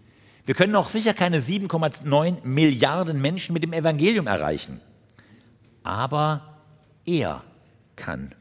Wir 0.46 0.54
können 0.54 0.74
auch 0.76 0.88
sicher 0.88 1.14
keine 1.14 1.40
7,9 1.40 2.44
Milliarden 2.44 3.20
Menschen 3.20 3.52
mit 3.52 3.62
dem 3.62 3.72
Evangelium 3.72 4.26
erreichen. 4.26 4.80
Aber 5.82 6.58
er 7.04 7.42
kann. 7.96 8.34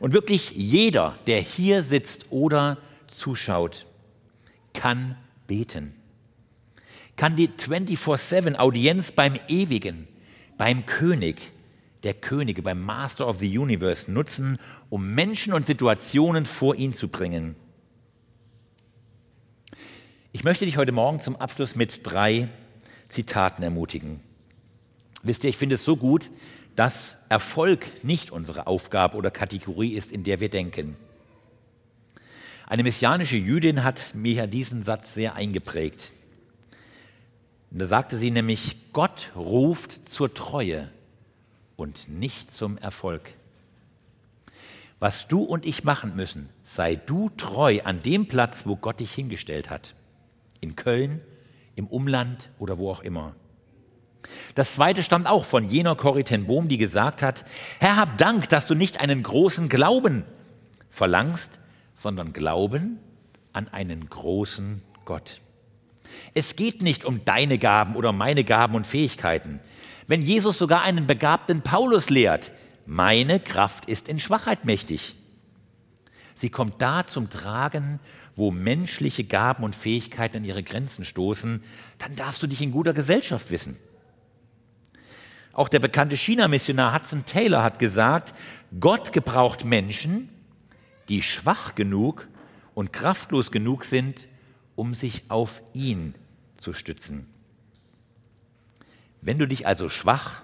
Und 0.00 0.12
wirklich 0.12 0.52
jeder, 0.52 1.16
der 1.26 1.40
hier 1.40 1.82
sitzt 1.82 2.26
oder 2.30 2.78
zuschaut, 3.06 3.86
kann 4.72 5.16
beten. 5.46 5.94
Kann 7.16 7.36
die 7.36 7.48
24-7 7.48 8.56
Audienz 8.56 9.12
beim 9.12 9.34
Ewigen, 9.48 10.08
beim 10.56 10.86
König, 10.86 11.52
der 12.02 12.14
Könige, 12.14 12.62
beim 12.62 12.82
Master 12.82 13.28
of 13.28 13.38
the 13.38 13.58
Universe 13.58 14.10
nutzen, 14.10 14.58
um 14.90 15.14
Menschen 15.14 15.52
und 15.52 15.66
Situationen 15.66 16.46
vor 16.46 16.74
ihn 16.74 16.94
zu 16.94 17.08
bringen. 17.08 17.56
Ich 20.32 20.44
möchte 20.44 20.64
dich 20.64 20.76
heute 20.76 20.92
Morgen 20.92 21.20
zum 21.20 21.36
Abschluss 21.36 21.76
mit 21.76 22.00
drei 22.04 22.48
Zitaten 23.08 23.62
ermutigen. 23.62 24.20
Wisst 25.22 25.44
ihr, 25.44 25.50
ich 25.50 25.56
finde 25.56 25.76
es 25.76 25.84
so 25.84 25.96
gut, 25.96 26.30
dass 26.74 27.16
Erfolg 27.28 28.02
nicht 28.02 28.30
unsere 28.30 28.66
Aufgabe 28.66 29.16
oder 29.16 29.30
Kategorie 29.30 29.92
ist, 29.92 30.10
in 30.10 30.24
der 30.24 30.40
wir 30.40 30.48
denken. 30.48 30.96
Eine 32.66 32.82
messianische 32.82 33.36
Jüdin 33.36 33.84
hat 33.84 34.14
mir 34.14 34.46
diesen 34.46 34.82
Satz 34.82 35.12
sehr 35.12 35.34
eingeprägt. 35.34 36.12
da 37.70 37.86
sagte 37.86 38.16
sie 38.16 38.30
nämlich, 38.30 38.76
Gott 38.94 39.30
ruft 39.36 40.08
zur 40.08 40.32
Treue 40.32 40.88
und 41.76 42.08
nicht 42.08 42.50
zum 42.50 42.78
Erfolg. 42.78 43.34
Was 44.98 45.26
du 45.26 45.42
und 45.42 45.66
ich 45.66 45.82
machen 45.82 46.14
müssen, 46.14 46.48
sei 46.62 46.94
du 46.94 47.28
treu 47.30 47.80
an 47.84 48.02
dem 48.02 48.28
Platz, 48.28 48.66
wo 48.66 48.76
Gott 48.76 49.00
dich 49.00 49.12
hingestellt 49.12 49.68
hat. 49.68 49.94
In 50.60 50.76
Köln, 50.76 51.20
im 51.74 51.88
Umland 51.88 52.50
oder 52.58 52.78
wo 52.78 52.90
auch 52.90 53.00
immer. 53.00 53.34
Das 54.54 54.74
zweite 54.74 55.02
stammt 55.02 55.26
auch 55.26 55.44
von 55.44 55.68
jener 55.68 55.96
Corrie 55.96 56.22
ten 56.22 56.46
Bohm, 56.46 56.68
die 56.68 56.78
gesagt 56.78 57.22
hat, 57.22 57.44
Herr, 57.80 57.96
hab 57.96 58.18
Dank, 58.18 58.48
dass 58.48 58.68
du 58.68 58.74
nicht 58.74 59.00
einen 59.00 59.22
großen 59.22 59.68
Glauben 59.68 60.24
verlangst, 60.88 61.58
sondern 61.94 62.32
Glauben 62.32 63.00
an 63.52 63.68
einen 63.68 64.08
großen 64.08 64.82
Gott. 65.04 65.40
Es 66.34 66.56
geht 66.56 66.82
nicht 66.82 67.04
um 67.04 67.24
deine 67.24 67.58
Gaben 67.58 67.96
oder 67.96 68.12
meine 68.12 68.44
Gaben 68.44 68.74
und 68.74 68.86
Fähigkeiten. 68.86 69.60
Wenn 70.06 70.22
Jesus 70.22 70.58
sogar 70.58 70.82
einen 70.82 71.06
begabten 71.06 71.62
Paulus 71.62 72.10
lehrt, 72.10 72.52
meine 72.86 73.38
Kraft 73.40 73.86
ist 73.86 74.08
in 74.08 74.18
Schwachheit 74.18 74.64
mächtig. 74.64 75.16
Sie 76.34 76.50
kommt 76.50 76.82
da 76.82 77.04
zum 77.06 77.30
Tragen, 77.30 78.00
wo 78.34 78.50
menschliche 78.50 79.24
Gaben 79.24 79.62
und 79.62 79.76
Fähigkeiten 79.76 80.38
an 80.38 80.44
ihre 80.44 80.62
Grenzen 80.62 81.04
stoßen, 81.04 81.62
dann 81.98 82.16
darfst 82.16 82.42
du 82.42 82.46
dich 82.46 82.62
in 82.62 82.72
guter 82.72 82.94
Gesellschaft 82.94 83.50
wissen. 83.50 83.76
Auch 85.52 85.68
der 85.68 85.80
bekannte 85.80 86.16
China-Missionar 86.16 86.94
Hudson 86.94 87.26
Taylor 87.26 87.62
hat 87.62 87.78
gesagt, 87.78 88.34
Gott 88.80 89.12
gebraucht 89.12 89.64
Menschen, 89.64 90.30
die 91.10 91.22
schwach 91.22 91.74
genug 91.74 92.26
und 92.74 92.92
kraftlos 92.92 93.50
genug 93.50 93.84
sind, 93.84 94.28
um 94.76 94.94
sich 94.94 95.30
auf 95.30 95.62
ihn 95.74 96.14
zu 96.56 96.72
stützen. 96.72 97.31
Wenn 99.22 99.38
du 99.38 99.46
dich 99.46 99.66
also 99.66 99.88
schwach, 99.88 100.42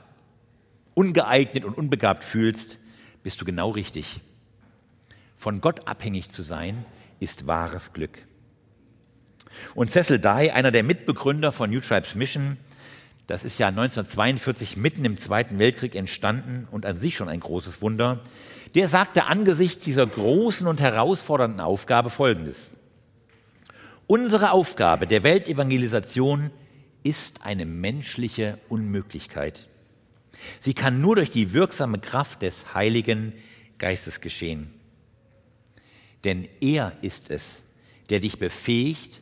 ungeeignet 0.94 1.64
und 1.64 1.76
unbegabt 1.76 2.24
fühlst, 2.24 2.78
bist 3.24 3.40
du 3.40 3.44
genau 3.44 3.70
richtig. 3.70 4.20
Von 5.36 5.60
Gott 5.60 5.86
abhängig 5.88 6.30
zu 6.30 6.42
sein, 6.42 6.84
ist 7.18 7.48
wahres 7.48 7.92
Glück. 7.92 8.18
Und 9.74 9.90
Cecil 9.90 10.20
Dye, 10.20 10.52
einer 10.52 10.70
der 10.70 10.84
Mitbegründer 10.84 11.50
von 11.50 11.70
New 11.70 11.80
Tribes 11.80 12.14
Mission, 12.14 12.56
das 13.26 13.44
ist 13.44 13.58
ja 13.58 13.66
1942 13.66 14.76
mitten 14.76 15.04
im 15.04 15.18
Zweiten 15.18 15.58
Weltkrieg 15.58 15.96
entstanden 15.96 16.68
und 16.70 16.86
an 16.86 16.96
sich 16.96 17.16
schon 17.16 17.28
ein 17.28 17.40
großes 17.40 17.82
Wunder. 17.82 18.20
Der 18.76 18.86
sagte 18.86 19.24
angesichts 19.24 19.84
dieser 19.84 20.06
großen 20.06 20.66
und 20.68 20.80
herausfordernden 20.80 21.60
Aufgabe 21.60 22.10
Folgendes. 22.10 22.70
Unsere 24.06 24.52
Aufgabe 24.52 25.08
der 25.08 25.24
Weltevangelisation 25.24 26.52
ist 27.02 27.44
eine 27.44 27.66
menschliche 27.66 28.58
Unmöglichkeit. 28.68 29.68
Sie 30.60 30.74
kann 30.74 31.00
nur 31.00 31.16
durch 31.16 31.30
die 31.30 31.52
wirksame 31.52 31.98
Kraft 31.98 32.42
des 32.42 32.74
Heiligen 32.74 33.32
Geistes 33.78 34.20
geschehen. 34.20 34.72
Denn 36.24 36.48
er 36.60 36.92
ist 37.02 37.30
es, 37.30 37.62
der 38.10 38.20
dich 38.20 38.38
befähigt 38.38 39.20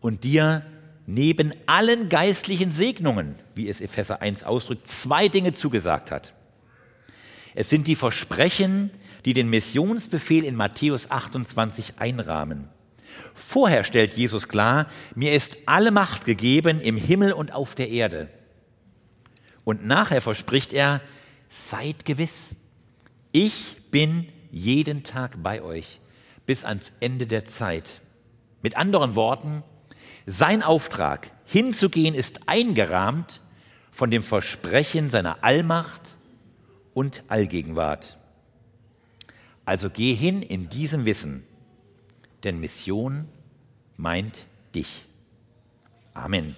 und 0.00 0.24
dir 0.24 0.64
neben 1.06 1.52
allen 1.66 2.08
geistlichen 2.08 2.70
Segnungen, 2.70 3.36
wie 3.54 3.68
es 3.68 3.80
Epheser 3.80 4.20
1 4.20 4.44
ausdrückt, 4.44 4.86
zwei 4.86 5.28
Dinge 5.28 5.52
zugesagt 5.52 6.10
hat. 6.10 6.34
Es 7.54 7.70
sind 7.70 7.86
die 7.86 7.96
Versprechen, 7.96 8.90
die 9.24 9.32
den 9.32 9.50
Missionsbefehl 9.50 10.44
in 10.44 10.54
Matthäus 10.54 11.10
28 11.10 11.98
einrahmen. 11.98 12.68
Vorher 13.34 13.84
stellt 13.84 14.14
Jesus 14.14 14.48
klar, 14.48 14.86
mir 15.14 15.32
ist 15.32 15.58
alle 15.66 15.90
Macht 15.90 16.24
gegeben 16.24 16.80
im 16.80 16.96
Himmel 16.96 17.32
und 17.32 17.52
auf 17.52 17.74
der 17.74 17.88
Erde. 17.88 18.28
Und 19.64 19.86
nachher 19.86 20.20
verspricht 20.20 20.72
er, 20.72 21.00
seid 21.48 22.04
gewiss, 22.04 22.50
ich 23.32 23.76
bin 23.90 24.26
jeden 24.50 25.02
Tag 25.02 25.42
bei 25.42 25.62
euch 25.62 26.00
bis 26.46 26.64
ans 26.64 26.92
Ende 27.00 27.26
der 27.26 27.44
Zeit. 27.44 28.00
Mit 28.62 28.76
anderen 28.76 29.14
Worten, 29.14 29.62
sein 30.26 30.62
Auftrag 30.62 31.28
hinzugehen 31.44 32.14
ist 32.14 32.40
eingerahmt 32.46 33.40
von 33.90 34.10
dem 34.10 34.22
Versprechen 34.22 35.10
seiner 35.10 35.42
Allmacht 35.42 36.16
und 36.94 37.22
Allgegenwart. 37.28 38.16
Also 39.64 39.90
geh 39.90 40.14
hin 40.14 40.42
in 40.42 40.68
diesem 40.68 41.04
Wissen, 41.04 41.44
denn 42.44 42.60
Mission 42.60 43.28
meint 43.96 44.46
dich. 44.74 45.06
Amen. 46.14 46.54